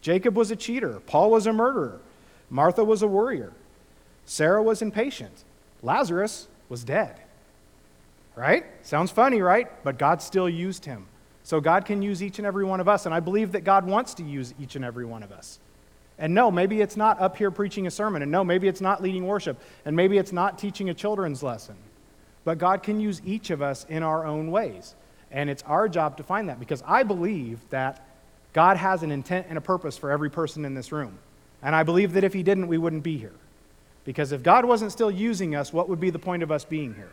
Jacob 0.00 0.36
was 0.36 0.50
a 0.50 0.56
cheater, 0.56 1.00
Paul 1.06 1.30
was 1.30 1.46
a 1.46 1.52
murderer, 1.52 2.00
Martha 2.50 2.84
was 2.84 3.02
a 3.02 3.08
worrier, 3.08 3.52
Sarah 4.24 4.62
was 4.62 4.82
impatient, 4.82 5.44
Lazarus 5.82 6.48
was 6.68 6.84
dead. 6.84 7.16
Right? 8.36 8.64
Sounds 8.82 9.10
funny, 9.10 9.40
right? 9.40 9.68
But 9.82 9.98
God 9.98 10.22
still 10.22 10.48
used 10.48 10.84
him. 10.84 11.06
So 11.42 11.60
God 11.60 11.84
can 11.84 12.02
use 12.02 12.22
each 12.22 12.38
and 12.38 12.46
every 12.46 12.64
one 12.64 12.78
of 12.78 12.88
us, 12.88 13.04
and 13.06 13.14
I 13.14 13.20
believe 13.20 13.52
that 13.52 13.64
God 13.64 13.84
wants 13.84 14.14
to 14.14 14.22
use 14.22 14.54
each 14.60 14.76
and 14.76 14.84
every 14.84 15.04
one 15.04 15.22
of 15.22 15.32
us. 15.32 15.58
And 16.18 16.34
no, 16.34 16.50
maybe 16.50 16.80
it's 16.80 16.96
not 16.96 17.20
up 17.20 17.36
here 17.36 17.50
preaching 17.50 17.86
a 17.86 17.90
sermon. 17.90 18.22
And 18.22 18.30
no, 18.30 18.42
maybe 18.42 18.66
it's 18.66 18.80
not 18.80 19.02
leading 19.02 19.26
worship. 19.26 19.56
And 19.84 19.94
maybe 19.94 20.18
it's 20.18 20.32
not 20.32 20.58
teaching 20.58 20.90
a 20.90 20.94
children's 20.94 21.42
lesson. 21.42 21.76
But 22.44 22.58
God 22.58 22.82
can 22.82 23.00
use 23.00 23.22
each 23.24 23.50
of 23.50 23.62
us 23.62 23.86
in 23.88 24.02
our 24.02 24.26
own 24.26 24.50
ways. 24.50 24.94
And 25.30 25.48
it's 25.48 25.62
our 25.64 25.88
job 25.88 26.16
to 26.16 26.22
find 26.22 26.48
that 26.48 26.58
because 26.58 26.82
I 26.86 27.02
believe 27.02 27.60
that 27.70 28.04
God 28.58 28.76
has 28.76 29.04
an 29.04 29.12
intent 29.12 29.46
and 29.48 29.56
a 29.56 29.60
purpose 29.60 29.96
for 29.96 30.10
every 30.10 30.28
person 30.28 30.64
in 30.64 30.74
this 30.74 30.90
room. 30.90 31.16
And 31.62 31.76
I 31.76 31.84
believe 31.84 32.14
that 32.14 32.24
if 32.24 32.32
He 32.32 32.42
didn't, 32.42 32.66
we 32.66 32.76
wouldn't 32.76 33.04
be 33.04 33.16
here. 33.16 33.36
Because 34.04 34.32
if 34.32 34.42
God 34.42 34.64
wasn't 34.64 34.90
still 34.90 35.12
using 35.12 35.54
us, 35.54 35.72
what 35.72 35.88
would 35.88 36.00
be 36.00 36.10
the 36.10 36.18
point 36.18 36.42
of 36.42 36.50
us 36.50 36.64
being 36.64 36.92
here? 36.92 37.12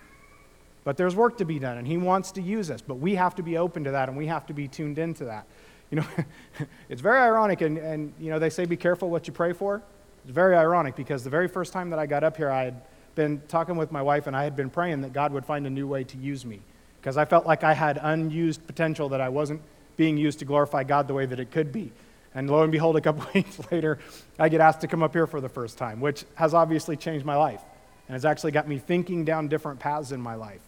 But 0.84 0.98
there's 0.98 1.16
work 1.16 1.38
to 1.38 1.46
be 1.46 1.60
done, 1.60 1.78
and 1.78 1.86
He 1.86 1.98
wants 1.98 2.32
to 2.32 2.42
use 2.42 2.72
us. 2.72 2.82
But 2.82 2.96
we 2.96 3.14
have 3.14 3.36
to 3.36 3.44
be 3.44 3.60
open 3.60 3.84
to 3.84 3.92
that, 3.92 4.10
and 4.10 4.18
we 4.18 4.26
have 4.26 4.48
to 4.48 4.54
be 4.54 4.68
tuned 4.68 4.98
into 4.98 5.26
that. 5.26 5.46
You 5.92 5.98
know, 5.98 6.08
it's 6.90 7.02
very 7.02 7.20
ironic, 7.20 7.62
and, 7.62 7.78
and 7.78 8.12
you 8.20 8.32
know, 8.32 8.40
they 8.40 8.50
say 8.50 8.66
be 8.66 8.76
careful 8.76 9.12
what 9.12 9.28
you 9.28 9.34
pray 9.34 9.54
for. 9.54 9.84
It's 10.24 10.34
very 10.34 10.56
ironic 10.56 10.96
because 10.96 11.24
the 11.24 11.30
very 11.30 11.48
first 11.48 11.74
time 11.74 11.92
that 11.92 12.00
I 12.00 12.08
got 12.08 12.24
up 12.24 12.38
here, 12.38 12.50
I 12.50 12.64
had 12.64 12.82
been 13.14 13.40
talking 13.48 13.76
with 13.76 13.92
my 13.92 14.02
wife, 14.02 14.26
and 14.26 14.36
I 14.36 14.46
had 14.46 14.56
been 14.56 14.72
praying 14.72 15.02
that 15.02 15.14
God 15.14 15.32
would 15.32 15.46
find 15.46 15.68
a 15.68 15.70
new 15.70 15.88
way 15.88 16.04
to 16.06 16.18
use 16.18 16.44
me 16.44 16.62
because 17.00 17.18
I 17.18 17.26
felt 17.26 17.46
like 17.46 17.64
I 17.64 17.76
had 17.76 18.00
unused 18.02 18.66
potential 18.66 19.10
that 19.10 19.22
I 19.22 19.30
wasn't 19.30 19.62
being 19.98 20.18
used 20.18 20.40
to 20.40 20.46
glorify 20.46 20.84
God 20.84 21.08
the 21.08 21.14
way 21.14 21.26
that 21.26 21.40
it 21.40 21.52
could 21.52 21.72
be. 21.72 21.92
And 22.34 22.50
lo 22.50 22.64
and 22.64 22.72
behold, 22.72 22.98
a 22.98 23.02
couple 23.02 23.26
weeks 23.34 23.60
later, 23.72 24.00
I 24.38 24.50
get 24.50 24.62
asked 24.62 24.82
to 24.82 24.88
come 24.88 25.02
up 25.02 25.14
here 25.14 25.26
for 25.26 25.40
the 25.42 25.50
first 25.50 25.78
time, 25.78 26.02
which 26.02 26.26
has 26.36 26.54
obviously 26.54 26.98
changed 26.98 27.26
my 27.26 27.36
life 27.36 27.62
and 28.08 28.14
has 28.14 28.26
actually 28.26 28.52
got 28.52 28.68
me 28.68 28.78
thinking 28.78 29.26
down 29.26 29.48
different 29.48 29.80
paths 29.80 30.12
in 30.12 30.22
my 30.22 30.36
life. 30.36 30.62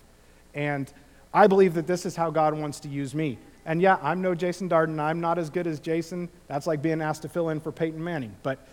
And 0.55 0.91
I 1.33 1.47
believe 1.47 1.73
that 1.75 1.85
this 1.85 2.05
is 2.05 2.15
how 2.15 2.31
God 2.31 2.53
wants 2.53 2.79
to 2.81 2.89
use 2.89 3.13
me. 3.13 3.37
And 3.65 3.81
yeah, 3.81 3.99
I'm 4.01 4.21
no 4.21 4.33
Jason 4.33 4.69
Darden. 4.69 4.99
I'm 4.99 5.19
not 5.19 5.37
as 5.37 5.49
good 5.49 5.67
as 5.67 5.79
Jason. 5.79 6.29
That's 6.47 6.67
like 6.67 6.81
being 6.81 7.01
asked 7.01 7.23
to 7.23 7.29
fill 7.29 7.49
in 7.49 7.59
for 7.59 7.71
Peyton 7.71 8.01
Manning. 8.01 8.33
But, 8.43 8.65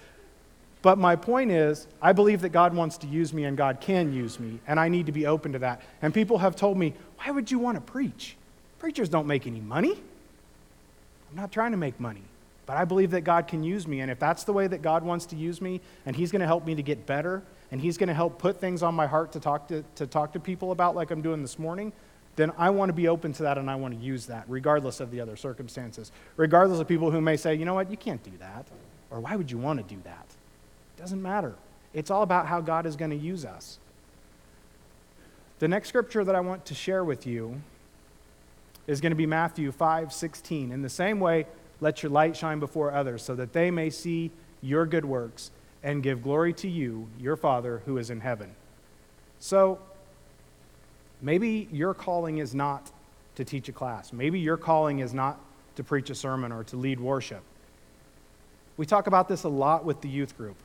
but 0.82 0.98
my 0.98 1.16
point 1.16 1.50
is, 1.50 1.88
I 2.00 2.12
believe 2.12 2.40
that 2.42 2.50
God 2.50 2.72
wants 2.72 2.96
to 2.98 3.08
use 3.08 3.34
me 3.34 3.44
and 3.44 3.56
God 3.56 3.80
can 3.80 4.12
use 4.12 4.38
me, 4.38 4.60
and 4.68 4.78
I 4.78 4.88
need 4.88 5.06
to 5.06 5.12
be 5.12 5.26
open 5.26 5.52
to 5.52 5.58
that. 5.58 5.82
And 6.00 6.14
people 6.14 6.38
have 6.38 6.54
told 6.54 6.78
me, 6.78 6.94
why 7.18 7.32
would 7.32 7.50
you 7.50 7.58
want 7.58 7.74
to 7.74 7.80
preach? 7.80 8.36
Preachers 8.78 9.08
don't 9.08 9.26
make 9.26 9.48
any 9.48 9.60
money. 9.60 10.00
I'm 11.34 11.40
not 11.40 11.50
trying 11.50 11.72
to 11.72 11.76
make 11.76 11.98
money. 11.98 12.22
But 12.64 12.76
I 12.76 12.84
believe 12.84 13.10
that 13.10 13.22
God 13.22 13.48
can 13.48 13.64
use 13.64 13.88
me. 13.88 14.00
And 14.00 14.10
if 14.10 14.20
that's 14.20 14.44
the 14.44 14.52
way 14.52 14.68
that 14.68 14.82
God 14.82 15.02
wants 15.02 15.26
to 15.26 15.36
use 15.36 15.60
me, 15.60 15.80
and 16.06 16.14
He's 16.14 16.30
going 16.30 16.40
to 16.40 16.46
help 16.46 16.64
me 16.64 16.76
to 16.76 16.82
get 16.82 17.06
better, 17.06 17.42
and 17.72 17.80
He's 17.80 17.98
going 17.98 18.08
to 18.08 18.14
help 18.14 18.38
put 18.38 18.60
things 18.60 18.84
on 18.84 18.94
my 18.94 19.06
heart 19.08 19.32
to 19.32 19.40
talk 19.40 19.66
to, 19.68 19.84
to 19.96 20.06
talk 20.06 20.32
to 20.34 20.40
people 20.40 20.70
about, 20.70 20.94
like 20.94 21.10
I'm 21.10 21.22
doing 21.22 21.42
this 21.42 21.58
morning, 21.58 21.92
then 22.36 22.52
I 22.56 22.70
want 22.70 22.88
to 22.88 22.92
be 22.92 23.08
open 23.08 23.32
to 23.34 23.42
that 23.42 23.58
and 23.58 23.68
I 23.68 23.74
want 23.74 23.98
to 23.98 24.00
use 24.00 24.26
that, 24.26 24.44
regardless 24.46 25.00
of 25.00 25.10
the 25.10 25.20
other 25.20 25.36
circumstances. 25.36 26.12
Regardless 26.36 26.78
of 26.78 26.86
people 26.86 27.10
who 27.10 27.20
may 27.20 27.36
say, 27.36 27.54
you 27.54 27.64
know 27.64 27.74
what, 27.74 27.90
you 27.90 27.96
can't 27.96 28.22
do 28.22 28.32
that. 28.38 28.66
Or 29.10 29.18
why 29.18 29.34
would 29.34 29.50
you 29.50 29.58
want 29.58 29.80
to 29.80 29.94
do 29.94 30.00
that? 30.04 30.26
It 30.96 31.00
doesn't 31.00 31.20
matter. 31.20 31.54
It's 31.92 32.10
all 32.10 32.22
about 32.22 32.46
how 32.46 32.60
God 32.60 32.86
is 32.86 32.94
going 32.94 33.10
to 33.10 33.16
use 33.16 33.44
us. 33.44 33.78
The 35.58 35.68
next 35.68 35.88
scripture 35.88 36.24
that 36.24 36.34
I 36.34 36.40
want 36.40 36.64
to 36.66 36.74
share 36.74 37.04
with 37.04 37.26
you 37.26 37.60
is 38.86 39.00
going 39.00 39.12
to 39.12 39.16
be 39.16 39.26
Matthew 39.26 39.72
5 39.72 40.12
16. 40.12 40.72
In 40.72 40.82
the 40.82 40.88
same 40.88 41.20
way, 41.20 41.46
let 41.80 42.02
your 42.02 42.10
light 42.10 42.36
shine 42.36 42.60
before 42.60 42.92
others, 42.92 43.22
so 43.22 43.34
that 43.34 43.52
they 43.52 43.70
may 43.70 43.90
see 43.90 44.30
your 44.62 44.86
good 44.86 45.04
works 45.04 45.50
and 45.82 46.02
give 46.02 46.22
glory 46.22 46.52
to 46.54 46.68
you, 46.68 47.08
your 47.18 47.36
Father 47.36 47.82
who 47.84 47.98
is 47.98 48.10
in 48.10 48.20
heaven. 48.20 48.54
So, 49.38 49.78
maybe 51.20 51.68
your 51.70 51.92
calling 51.92 52.38
is 52.38 52.54
not 52.54 52.90
to 53.36 53.44
teach 53.44 53.68
a 53.68 53.72
class. 53.72 54.12
Maybe 54.12 54.38
your 54.38 54.56
calling 54.56 55.00
is 55.00 55.12
not 55.12 55.38
to 55.76 55.84
preach 55.84 56.08
a 56.08 56.14
sermon 56.14 56.52
or 56.52 56.64
to 56.64 56.76
lead 56.76 57.00
worship. 57.00 57.42
We 58.76 58.86
talk 58.86 59.06
about 59.06 59.28
this 59.28 59.44
a 59.44 59.48
lot 59.48 59.84
with 59.84 60.00
the 60.00 60.08
youth 60.08 60.36
group. 60.36 60.56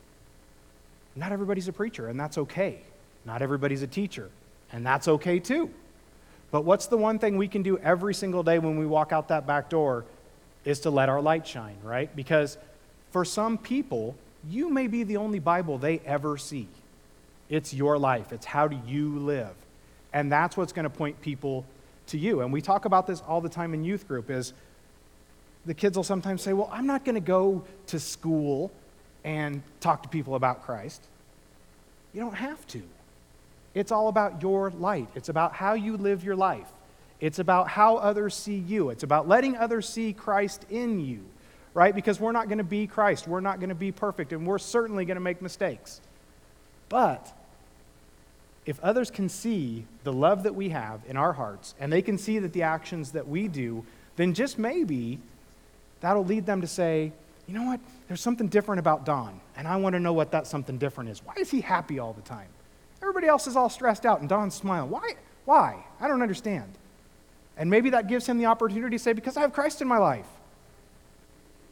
Not 1.15 1.31
everybody's 1.31 1.67
a 1.67 1.73
preacher, 1.73 2.07
and 2.07 2.19
that's 2.19 2.37
okay. 2.37 2.79
Not 3.25 3.41
everybody's 3.41 3.81
a 3.81 3.87
teacher, 3.87 4.29
and 4.71 4.85
that's 4.85 5.07
okay 5.07 5.39
too. 5.39 5.69
But 6.51 6.65
what's 6.65 6.87
the 6.87 6.97
one 6.97 7.19
thing 7.19 7.37
we 7.37 7.47
can 7.47 7.61
do 7.61 7.77
every 7.77 8.13
single 8.13 8.43
day 8.43 8.59
when 8.59 8.77
we 8.77 8.85
walk 8.85 9.11
out 9.11 9.27
that 9.27 9.45
back 9.45 9.69
door 9.69 10.05
is 10.65 10.79
to 10.81 10.89
let 10.89 11.09
our 11.09 11.21
light 11.21 11.47
shine, 11.47 11.77
right? 11.83 12.13
Because 12.15 12.57
for 13.11 13.23
some 13.23 13.57
people, 13.57 14.15
you 14.49 14.69
may 14.69 14.87
be 14.87 15.03
the 15.03 15.17
only 15.17 15.39
Bible 15.39 15.77
they 15.77 15.99
ever 16.05 16.37
see. 16.37 16.67
It's 17.49 17.73
your 17.73 17.97
life, 17.97 18.31
it's 18.31 18.45
how 18.45 18.67
do 18.67 18.79
you 18.87 19.19
live. 19.19 19.53
And 20.13 20.31
that's 20.31 20.57
what's 20.57 20.73
going 20.73 20.83
to 20.83 20.89
point 20.89 21.21
people 21.21 21.65
to 22.07 22.17
you. 22.17 22.41
And 22.41 22.51
we 22.51 22.61
talk 22.61 22.85
about 22.85 23.07
this 23.07 23.21
all 23.27 23.41
the 23.41 23.49
time 23.49 23.73
in 23.73 23.83
youth 23.83 24.07
group 24.07 24.29
is 24.29 24.53
the 25.65 25.73
kids 25.73 25.97
will 25.97 26.03
sometimes 26.03 26.41
say, 26.41 26.53
"Well, 26.53 26.69
I'm 26.71 26.87
not 26.87 27.05
going 27.05 27.15
to 27.15 27.21
go 27.21 27.63
to 27.87 27.99
school 27.99 28.71
and 29.23 29.61
talk 29.81 30.03
to 30.03 30.09
people 30.09 30.35
about 30.35 30.63
Christ." 30.63 31.03
You 32.13 32.21
don't 32.21 32.35
have 32.35 32.65
to. 32.67 32.81
It's 33.73 33.91
all 33.91 34.07
about 34.07 34.41
your 34.41 34.71
light. 34.71 35.07
It's 35.15 35.29
about 35.29 35.53
how 35.53 35.73
you 35.73 35.97
live 35.97 36.23
your 36.23 36.35
life. 36.35 36.67
It's 37.19 37.39
about 37.39 37.67
how 37.67 37.97
others 37.97 38.33
see 38.33 38.55
you. 38.55 38.89
It's 38.89 39.03
about 39.03 39.27
letting 39.27 39.57
others 39.57 39.87
see 39.87 40.13
Christ 40.13 40.65
in 40.69 40.99
you, 40.99 41.19
right? 41.73 41.93
Because 41.93 42.19
we're 42.19 42.31
not 42.31 42.47
going 42.47 42.59
to 42.59 42.63
be 42.63 42.87
Christ. 42.87 43.27
We're 43.27 43.41
not 43.41 43.59
going 43.59 43.69
to 43.69 43.75
be 43.75 43.91
perfect, 43.91 44.31
and 44.31 44.47
we're 44.47 44.57
certainly 44.57 45.05
going 45.05 45.15
to 45.15 45.21
make 45.21 45.41
mistakes. 45.41 46.01
But 46.87 47.31
if 48.65 48.79
others 48.81 49.11
can 49.11 49.29
see 49.29 49.85
the 50.03 50.13
love 50.13 50.43
that 50.43 50.55
we 50.55 50.69
have 50.69 51.01
in 51.07 51.17
our 51.17 51.33
hearts, 51.33 51.75
and 51.79 51.91
they 51.91 52.01
can 52.01 52.17
see 52.17 52.39
that 52.39 52.53
the 52.53 52.63
actions 52.63 53.11
that 53.11 53.27
we 53.27 53.47
do, 53.47 53.85
then 54.15 54.33
just 54.33 54.57
maybe 54.57 55.19
that'll 56.01 56.25
lead 56.25 56.45
them 56.45 56.61
to 56.61 56.67
say, 56.67 57.11
you 57.47 57.53
know 57.53 57.63
what? 57.63 57.79
There's 58.07 58.21
something 58.21 58.47
different 58.47 58.79
about 58.79 59.05
Don, 59.05 59.39
and 59.57 59.67
I 59.67 59.75
want 59.75 59.93
to 59.93 59.99
know 59.99 60.13
what 60.13 60.31
that 60.31 60.47
something 60.47 60.77
different 60.77 61.09
is. 61.09 61.19
Why 61.25 61.33
is 61.37 61.49
he 61.51 61.61
happy 61.61 61.99
all 61.99 62.13
the 62.13 62.21
time? 62.21 62.47
Everybody 63.01 63.27
else 63.27 63.47
is 63.47 63.55
all 63.55 63.69
stressed 63.69 64.05
out, 64.05 64.19
and 64.19 64.29
Don's 64.29 64.55
smiling. 64.55 64.89
Why? 64.89 65.13
Why? 65.45 65.85
I 65.99 66.07
don't 66.07 66.21
understand. 66.21 66.73
And 67.57 67.69
maybe 67.69 67.89
that 67.91 68.07
gives 68.07 68.25
him 68.25 68.37
the 68.37 68.45
opportunity 68.45 68.97
to 68.97 69.03
say, 69.03 69.13
Because 69.13 69.37
I 69.37 69.41
have 69.41 69.53
Christ 69.53 69.81
in 69.81 69.87
my 69.87 69.97
life. 69.97 70.27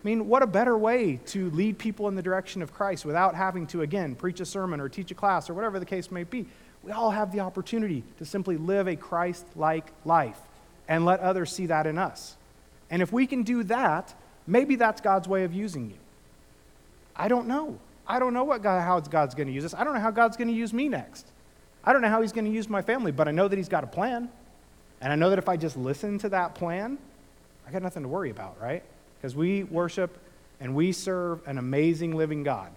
I 0.03 0.07
mean, 0.07 0.27
what 0.27 0.43
a 0.43 0.47
better 0.47 0.77
way 0.77 1.19
to 1.27 1.49
lead 1.49 1.77
people 1.77 2.07
in 2.07 2.15
the 2.15 2.21
direction 2.21 2.61
of 2.61 2.73
Christ 2.73 3.03
without 3.03 3.35
having 3.35 3.67
to, 3.67 3.81
again, 3.81 4.15
preach 4.15 4.39
a 4.39 4.45
sermon 4.45 4.79
or 4.79 4.89
teach 4.89 5.11
a 5.11 5.15
class 5.15 5.49
or 5.49 5.53
whatever 5.53 5.79
the 5.79 5.85
case 5.85 6.11
may 6.11 6.23
be. 6.23 6.45
We 6.83 6.91
all 6.91 7.11
have 7.11 7.31
the 7.31 7.39
opportunity 7.39 8.03
to 8.19 8.25
simply 8.25 8.57
live 8.57 8.87
a 8.87 8.95
Christ 8.95 9.45
like 9.55 9.91
life 10.05 10.39
and 10.87 11.03
let 11.03 11.19
others 11.19 11.51
see 11.51 11.65
that 11.65 11.87
in 11.87 11.97
us. 11.97 12.37
And 12.89 13.01
if 13.01 13.11
we 13.11 13.27
can 13.27 13.43
do 13.43 13.63
that, 13.63 14.13
maybe 14.45 14.75
that's 14.75 15.01
God's 15.01 15.27
way 15.27 15.43
of 15.43 15.53
using 15.53 15.89
you. 15.89 15.97
I 17.15 17.27
don't 17.27 17.47
know. 17.47 17.79
I 18.07 18.19
don't 18.19 18.33
know 18.33 18.43
what 18.43 18.63
God, 18.63 18.81
how 18.81 18.99
God's 18.99 19.35
going 19.35 19.47
to 19.47 19.53
use 19.53 19.65
us. 19.65 19.73
I 19.73 19.83
don't 19.83 19.93
know 19.93 19.99
how 19.99 20.11
God's 20.11 20.37
going 20.37 20.47
to 20.47 20.53
use 20.53 20.73
me 20.73 20.87
next. 20.87 21.27
I 21.83 21.93
don't 21.93 22.01
know 22.01 22.09
how 22.09 22.21
He's 22.21 22.31
going 22.31 22.45
to 22.45 22.51
use 22.51 22.69
my 22.69 22.81
family, 22.81 23.11
but 23.11 23.27
I 23.27 23.31
know 23.31 23.47
that 23.47 23.55
He's 23.57 23.69
got 23.69 23.83
a 23.83 23.87
plan. 23.87 24.29
And 25.01 25.13
I 25.13 25.15
know 25.15 25.29
that 25.29 25.39
if 25.39 25.49
I 25.49 25.57
just 25.57 25.77
listen 25.77 26.17
to 26.19 26.29
that 26.29 26.55
plan, 26.55 26.97
I 27.67 27.71
got 27.71 27.83
nothing 27.83 28.03
to 28.03 28.09
worry 28.09 28.29
about, 28.29 28.59
right? 28.61 28.83
Because 29.17 29.35
we 29.35 29.63
worship 29.63 30.17
and 30.59 30.73
we 30.73 30.91
serve 30.91 31.45
an 31.47 31.57
amazing 31.57 32.15
living 32.15 32.43
God. 32.43 32.71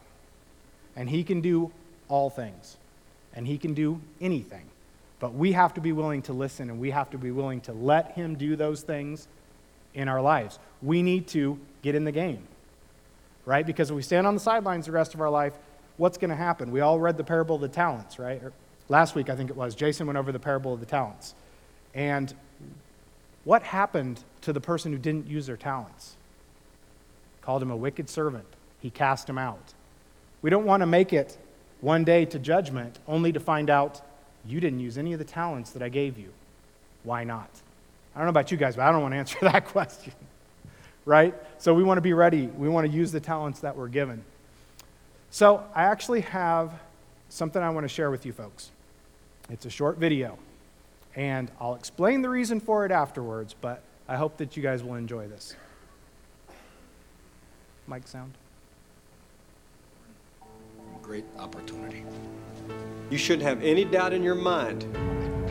And 0.97 1.09
He 1.09 1.25
can 1.25 1.41
do 1.41 1.71
all 2.09 2.29
things, 2.29 2.77
and 3.35 3.47
He 3.47 3.57
can 3.57 3.73
do 3.73 4.01
anything. 4.21 4.67
But 5.21 5.35
we 5.35 5.53
have 5.53 5.75
to 5.75 5.81
be 5.81 5.93
willing 5.93 6.23
to 6.23 6.33
listen, 6.33 6.69
and 6.71 6.81
we 6.81 6.91
have 6.91 7.11
to 7.11 7.19
be 7.19 7.31
willing 7.31 7.61
to 7.63 7.73
let 7.73 8.13
Him 8.13 8.35
do 8.35 8.57
those 8.57 8.83
things 8.83 9.29
in 9.95 10.09
our 10.09 10.21
lives. 10.21 10.59
We 10.83 11.03
need 11.03 11.29
to 11.29 11.59
get 11.83 11.95
in 11.95 12.05
the 12.05 12.13
game 12.13 12.47
right? 13.45 13.67
Because 13.67 13.91
if 13.91 13.97
we 13.97 14.03
stand 14.03 14.27
on 14.27 14.35
the 14.35 14.41
sidelines 14.41 14.87
the 14.87 14.93
rest 14.93 15.15
of 15.15 15.21
our 15.21 15.31
life, 15.31 15.55
what's 15.97 16.19
going 16.19 16.31
to 16.31 16.37
happen? 16.37 16.71
We 16.71 16.81
all 16.81 16.99
read 16.99 17.17
the 17.17 17.25
parable 17.25 17.57
of 17.57 17.63
the 17.63 17.69
talents, 17.69 18.19
right? 18.19 18.43
Or 18.43 18.53
last 18.89 19.15
week, 19.15 19.29
I 19.29 19.37
think 19.37 19.51
it 19.51 19.57
was. 19.57 19.75
Jason 19.75 20.07
went 20.07 20.19
over 20.19 20.33
the 20.33 20.39
parable 20.39 20.73
of 20.75 20.81
the 20.81 20.87
talents. 20.87 21.35
And 21.95 22.33
what 23.45 23.63
happened 23.63 24.23
to 24.43 24.53
the 24.53 24.61
person 24.61 24.93
who 24.93 24.99
didn't 24.99 25.27
use 25.27 25.47
their 25.47 25.57
talents? 25.57 26.17
Called 27.43 27.63
him 27.63 27.71
a 27.71 27.77
wicked 27.77 28.09
servant. 28.09 28.47
He 28.81 28.91
cast 28.91 29.29
him 29.29 29.39
out. 29.39 29.75
We 30.43 30.51
don't 30.51 30.65
want 30.65 30.81
to 30.83 30.87
make 30.87 31.13
it 31.13 31.37
one 31.81 32.05
day 32.05 32.25
to 32.27 32.39
judgment 32.39 32.99
only 33.07 33.33
to 33.33 33.41
find 33.41 33.71
out 33.71 34.01
you 34.47 34.61
didn't 34.61 34.81
use 34.81 34.97
any 34.97 35.13
of 35.13 35.19
the 35.19 35.25
talents 35.25 35.71
that 35.73 35.83
I 35.83 35.89
gave 35.89 36.19
you. 36.19 36.33
Why 37.03 37.25
not? 37.25 37.51
I 38.15 38.19
don't 38.19 38.27
know 38.27 38.31
about 38.31 38.51
you 38.51 38.57
guys, 38.57 38.77
but 38.77 38.83
I 38.83 38.93
don't 38.93 39.03
want 39.03 39.13
to 39.13 39.19
answer 39.19 39.39
that 39.43 39.67
question 39.67 40.13
right? 41.05 41.35
So 41.59 41.75
we 41.75 41.83
want 41.83 41.99
to 41.99 42.03
be 42.03 42.13
ready. 42.13 42.47
We 42.47 42.69
want 42.69 42.87
to 42.87 42.93
use 42.93 43.13
the 43.13 43.21
talents 43.21 43.61
that 43.61 43.77
we're 43.77 43.89
given. 43.89 44.25
So 45.31 45.65
I 45.75 45.85
actually 45.85 46.23
have 46.23 46.73
something 47.29 47.63
I 47.63 47.71
want 47.71 47.85
to 47.85 47.89
share 47.89 48.11
with 48.11 48.27
you 48.27 48.33
folks. 48.33 48.71
It's 49.49 49.67
a 49.67 49.71
short 49.71 49.99
video, 49.99 50.39
and 51.17 51.51
I'll 51.61 51.75
explain 51.75 52.23
the 52.23 52.29
reason 52.29 52.61
for 52.61 52.85
it 52.85 52.93
afterwards, 52.93 53.55
but 53.61 53.83
I 54.09 54.17
hope 54.17 54.37
that 54.39 54.57
you 54.57 54.63
guys 54.63 54.83
will 54.83 54.95
enjoy 54.95 55.27
this. 55.29 55.57
Mic 57.89 58.07
sound? 58.07 58.35
Great 61.03 61.25
opportunity. 61.39 62.05
You 63.11 63.19
shouldn't 63.19 63.43
have 63.43 63.63
any 63.65 63.85
doubt 63.85 64.13
in 64.13 64.23
your 64.23 64.37
mind 64.37 64.85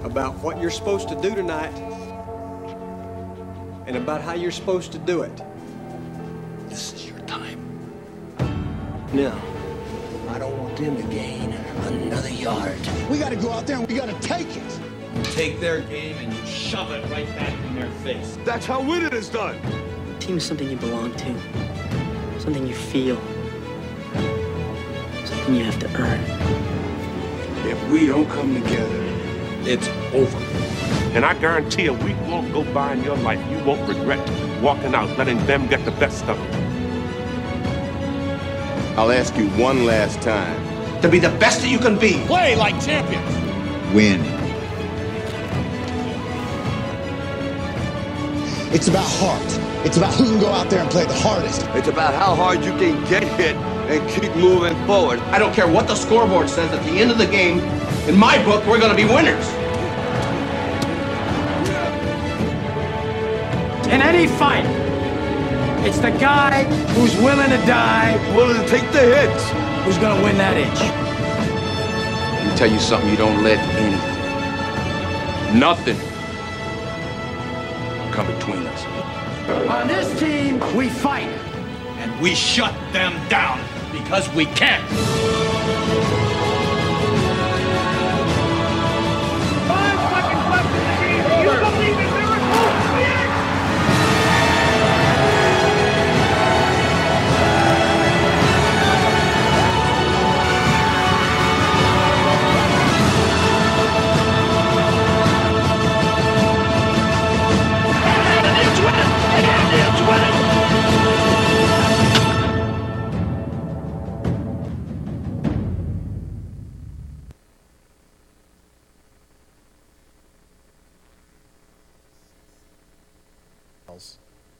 about 0.03 0.35
what 0.35 0.61
you're 0.61 0.69
supposed 0.69 1.09
to 1.09 1.21
do 1.21 1.35
tonight 1.35 1.73
and 3.89 3.97
about 3.97 4.21
how 4.21 4.33
you're 4.33 4.51
supposed 4.51 4.91
to 4.91 4.99
do 4.99 5.23
it. 5.23 5.41
This 6.69 6.93
is 6.93 7.09
your 7.09 7.17
time. 7.21 7.59
Now, 9.13 9.35
I 10.29 10.37
don't 10.37 10.55
want 10.59 10.77
them 10.77 10.95
to 10.95 11.01
gain 11.03 11.53
another 11.53 12.29
yard. 12.29 12.77
We 13.09 13.17
got 13.17 13.29
to 13.29 13.35
go 13.35 13.49
out 13.49 13.65
there 13.65 13.77
and 13.77 13.87
we 13.87 13.95
got 13.95 14.07
to 14.07 14.27
take 14.27 14.55
it. 14.55 14.79
take 15.33 15.59
their 15.59 15.81
game 15.81 16.15
and 16.19 16.31
you 16.31 16.45
shove 16.45 16.91
it 16.91 17.03
right 17.09 17.25
back 17.29 17.51
in 17.65 17.73
their 17.73 17.89
face. 18.03 18.37
That's 18.45 18.67
how 18.67 18.79
winning 18.79 19.11
is 19.11 19.27
done. 19.27 19.59
Team 20.19 20.37
is 20.37 20.45
something 20.45 20.69
you 20.69 20.77
belong 20.77 21.11
to, 21.15 22.39
something 22.39 22.67
you 22.67 22.75
feel, 22.75 23.19
something 25.25 25.55
you 25.55 25.63
have 25.63 25.79
to 25.79 25.89
earn. 25.99 26.21
If 27.65 27.89
we 27.89 28.05
don't 28.05 28.29
come 28.29 28.53
together, 28.53 29.05
It's 29.65 29.87
over. 30.13 30.78
And 31.15 31.25
I 31.25 31.33
guarantee 31.39 31.87
a 31.87 31.93
week 31.93 32.17
won't 32.27 32.51
go 32.53 32.63
by 32.73 32.93
in 32.93 33.03
your 33.03 33.17
life, 33.17 33.39
you 33.51 33.57
won't 33.65 33.87
regret 33.87 34.19
walking 34.61 34.95
out, 34.95 35.17
letting 35.17 35.37
them 35.45 35.67
get 35.67 35.83
the 35.85 35.91
best 35.91 36.25
of 36.25 36.39
it. 36.39 36.69
I'll 38.97 39.11
ask 39.11 39.35
you 39.37 39.47
one 39.51 39.85
last 39.85 40.21
time. 40.21 41.01
To 41.01 41.09
be 41.09 41.19
the 41.19 41.29
best 41.39 41.61
that 41.61 41.69
you 41.69 41.79
can 41.79 41.97
be. 41.97 42.13
Play 42.27 42.55
like 42.55 42.75
champions. 42.83 43.93
Win. 43.93 44.21
It's 48.71 48.87
about 48.87 49.05
heart. 49.05 49.85
It's 49.85 49.97
about 49.97 50.13
who 50.13 50.25
can 50.25 50.39
go 50.39 50.49
out 50.49 50.69
there 50.69 50.81
and 50.81 50.91
play 50.91 51.05
the 51.05 51.13
hardest. 51.13 51.63
It's 51.75 51.87
about 51.87 52.13
how 52.13 52.35
hard 52.35 52.63
you 52.63 52.71
can 52.73 53.03
get 53.09 53.23
hit 53.23 53.55
and 53.55 54.09
keep 54.11 54.35
moving 54.35 54.75
forward. 54.85 55.19
I 55.31 55.39
don't 55.39 55.53
care 55.53 55.67
what 55.67 55.87
the 55.87 55.95
scoreboard 55.95 56.49
says 56.49 56.71
at 56.71 56.83
the 56.85 56.91
end 56.91 57.09
of 57.09 57.17
the 57.17 57.25
game. 57.25 57.59
In 58.07 58.17
my 58.17 58.43
book, 58.45 58.65
we're 58.67 58.79
going 58.79 58.95
to 58.95 58.97
be 58.97 59.05
winners. 59.11 59.47
In 63.91 64.01
any 64.01 64.27
fight, 64.27 64.65
it's 65.85 65.99
the 65.99 66.11
guy 66.11 66.63
who's 66.93 67.15
willing 67.17 67.49
to 67.49 67.57
die 67.65 68.15
Willing 68.35 68.61
to 68.61 68.67
take 68.69 68.89
the 68.91 68.99
hits. 69.01 69.49
who's 69.85 69.97
going 69.97 70.17
to 70.17 70.23
win 70.23 70.37
that 70.37 70.57
inch. 70.57 70.79
Let 72.31 72.45
me 72.51 72.57
tell 72.57 72.71
you 72.71 72.79
something 72.79 73.09
you 73.09 73.17
don't 73.17 73.43
let 73.43 73.59
anything, 73.79 74.23
nothing, 75.59 75.97
come 78.11 78.27
between 78.27 78.67
us. 78.67 78.85
On 79.69 79.87
this 79.87 80.19
team, 80.19 80.59
we 80.75 80.89
fight. 80.89 81.29
And 81.99 82.21
we 82.21 82.35
shut 82.35 82.73
them 82.93 83.13
down 83.29 83.59
because 83.91 84.29
we 84.33 84.45
can. 84.47 85.38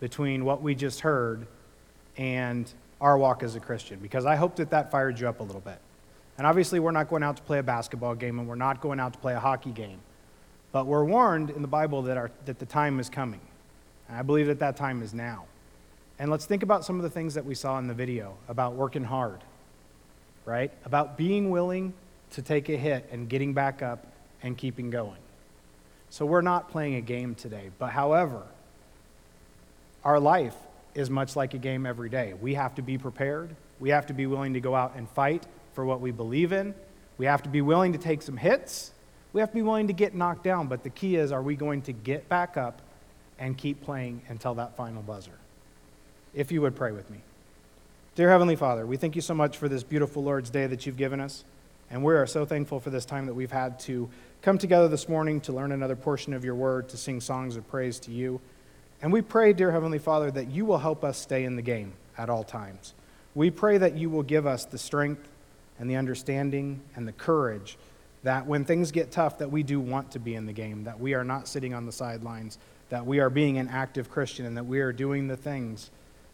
Between 0.09 0.43
what 0.43 0.59
we 0.63 0.73
just 0.73 1.01
heard 1.01 1.45
and 2.17 2.73
our 2.99 3.15
walk 3.15 3.43
as 3.43 3.55
a 3.55 3.59
Christian 3.59 3.99
because 3.99 4.25
I 4.25 4.35
hope 4.35 4.55
that 4.55 4.71
that 4.71 4.89
fired 4.89 5.19
you 5.19 5.29
up 5.29 5.39
a 5.39 5.43
little 5.43 5.61
bit. 5.61 5.77
And 6.39 6.47
obviously, 6.47 6.79
we're 6.79 6.89
not 6.89 7.09
going 7.09 7.21
out 7.21 7.37
to 7.37 7.43
play 7.43 7.59
a 7.59 7.63
basketball 7.63 8.15
game 8.15 8.39
and 8.39 8.47
we're 8.47 8.55
not 8.55 8.81
going 8.81 8.99
out 8.99 9.13
to 9.13 9.19
play 9.19 9.35
a 9.35 9.39
hockey 9.39 9.69
game. 9.69 9.99
But 10.71 10.87
we're 10.87 11.03
warned 11.03 11.51
in 11.51 11.61
the 11.61 11.67
Bible 11.67 12.01
that, 12.03 12.17
our, 12.17 12.31
that 12.45 12.57
the 12.57 12.65
time 12.65 12.99
is 12.99 13.07
coming. 13.07 13.41
And 14.07 14.17
I 14.17 14.23
believe 14.23 14.47
that 14.47 14.57
that 14.59 14.75
time 14.77 15.03
is 15.03 15.13
now. 15.13 15.45
And 16.17 16.31
let's 16.31 16.45
think 16.45 16.63
about 16.63 16.83
some 16.83 16.95
of 16.95 17.03
the 17.03 17.09
things 17.09 17.35
that 17.35 17.45
we 17.45 17.53
saw 17.53 17.77
in 17.77 17.85
the 17.85 17.93
video 17.93 18.35
about 18.47 18.73
working 18.73 19.03
hard, 19.03 19.43
right? 20.45 20.71
About 20.85 21.17
being 21.17 21.51
willing 21.51 21.93
to 22.31 22.41
take 22.41 22.67
a 22.69 22.77
hit 22.77 23.07
and 23.11 23.29
getting 23.29 23.53
back 23.53 23.83
up 23.83 24.07
and 24.41 24.57
keeping 24.57 24.89
going. 24.89 25.21
So 26.09 26.25
we're 26.25 26.41
not 26.41 26.71
playing 26.71 26.95
a 26.95 27.01
game 27.01 27.35
today. 27.35 27.69
But 27.77 27.91
however, 27.91 28.43
our 30.03 30.19
life 30.19 30.55
is 30.95 31.09
much 31.09 31.35
like 31.35 31.53
a 31.53 31.57
game 31.57 31.85
every 31.85 32.09
day. 32.09 32.33
We 32.33 32.55
have 32.55 32.75
to 32.75 32.81
be 32.81 32.97
prepared. 32.97 33.55
We 33.79 33.89
have 33.89 34.07
to 34.07 34.13
be 34.13 34.25
willing 34.25 34.53
to 34.53 34.59
go 34.59 34.75
out 34.75 34.95
and 34.95 35.09
fight 35.09 35.45
for 35.73 35.85
what 35.85 36.01
we 36.01 36.11
believe 36.11 36.51
in. 36.51 36.73
We 37.17 37.25
have 37.25 37.43
to 37.43 37.49
be 37.49 37.61
willing 37.61 37.93
to 37.93 37.99
take 37.99 38.21
some 38.21 38.37
hits. 38.37 38.91
We 39.33 39.41
have 39.41 39.49
to 39.49 39.55
be 39.55 39.61
willing 39.61 39.87
to 39.87 39.93
get 39.93 40.15
knocked 40.15 40.43
down. 40.43 40.67
But 40.67 40.83
the 40.83 40.89
key 40.89 41.15
is 41.15 41.31
are 41.31 41.41
we 41.41 41.55
going 41.55 41.81
to 41.83 41.93
get 41.93 42.27
back 42.29 42.57
up 42.57 42.81
and 43.37 43.57
keep 43.57 43.81
playing 43.83 44.21
until 44.27 44.55
that 44.55 44.75
final 44.75 45.01
buzzer? 45.01 45.37
If 46.33 46.51
you 46.51 46.61
would 46.61 46.75
pray 46.75 46.91
with 46.91 47.09
me. 47.09 47.19
Dear 48.15 48.29
Heavenly 48.29 48.55
Father, 48.55 48.85
we 48.85 48.97
thank 48.97 49.15
you 49.15 49.21
so 49.21 49.33
much 49.33 49.57
for 49.57 49.69
this 49.69 49.83
beautiful 49.83 50.23
Lord's 50.23 50.49
Day 50.49 50.67
that 50.67 50.85
you've 50.85 50.97
given 50.97 51.19
us. 51.19 51.43
And 51.91 52.03
we 52.03 52.13
are 52.13 52.27
so 52.27 52.45
thankful 52.45 52.79
for 52.79 52.89
this 52.89 53.05
time 53.05 53.25
that 53.25 53.33
we've 53.33 53.51
had 53.51 53.79
to 53.81 54.09
come 54.41 54.57
together 54.57 54.87
this 54.87 55.09
morning 55.09 55.41
to 55.41 55.53
learn 55.53 55.71
another 55.71 55.95
portion 55.95 56.33
of 56.33 56.43
your 56.43 56.55
word, 56.55 56.89
to 56.89 56.97
sing 56.97 57.21
songs 57.21 57.55
of 57.55 57.67
praise 57.69 57.99
to 58.01 58.11
you. 58.11 58.39
And 59.01 59.13
we 59.13 59.21
pray, 59.21 59.53
dear 59.53 59.71
Heavenly 59.71 59.99
Father, 59.99 60.29
that 60.31 60.49
you 60.49 60.65
will 60.65 60.77
help 60.77 61.03
us 61.03 61.17
stay 61.17 61.45
in 61.45 61.55
the 61.55 61.61
game 61.61 61.93
at 62.17 62.29
all 62.29 62.43
times. 62.43 62.93
We 63.33 63.49
pray 63.49 63.77
that 63.77 63.95
you 63.95 64.09
will 64.09 64.23
give 64.23 64.45
us 64.45 64.65
the 64.65 64.77
strength 64.77 65.27
and 65.79 65.89
the 65.89 65.95
understanding 65.95 66.81
and 66.95 67.07
the 67.07 67.13
courage 67.13 67.77
that 68.23 68.45
when 68.45 68.65
things 68.65 68.91
get 68.91 69.11
tough 69.11 69.37
that 69.37 69.49
we 69.49 69.63
do 69.63 69.79
want 69.79 70.11
to 70.11 70.19
be 70.19 70.35
in 70.35 70.45
the 70.45 70.53
game, 70.53 70.83
that 70.83 70.99
we 70.99 71.13
are 71.13 71.23
not 71.23 71.47
sitting 71.47 71.73
on 71.73 71.85
the 71.85 71.91
sidelines, 71.91 72.57
that 72.89 73.05
we 73.05 73.19
are 73.19 73.29
being 73.29 73.57
an 73.57 73.69
active 73.69 74.09
Christian 74.09 74.45
and 74.45 74.57
that 74.57 74.65
we 74.65 74.81
are 74.81 74.91
doing 74.91 75.27
the 75.27 75.37
things 75.37 75.89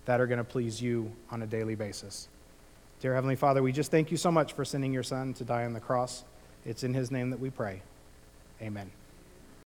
that 0.05 0.19
are 0.19 0.27
going 0.27 0.39
to 0.39 0.43
please 0.43 0.81
you 0.81 1.11
on 1.29 1.43
a 1.43 1.47
daily 1.47 1.75
basis. 1.75 2.27
Dear 3.01 3.13
Heavenly 3.13 3.35
Father, 3.35 3.61
we 3.61 3.71
just 3.71 3.91
thank 3.91 4.09
you 4.09 4.17
so 4.17 4.31
much 4.31 4.53
for 4.53 4.65
sending 4.65 4.93
your 4.93 5.03
son 5.03 5.33
to 5.35 5.43
die 5.43 5.65
on 5.65 5.73
the 5.73 5.79
cross. 5.79 6.23
It's 6.65 6.83
in 6.83 6.93
his 6.93 7.11
name 7.11 7.29
that 7.29 7.39
we 7.39 7.49
pray. 7.51 7.81
Amen. 8.61 8.89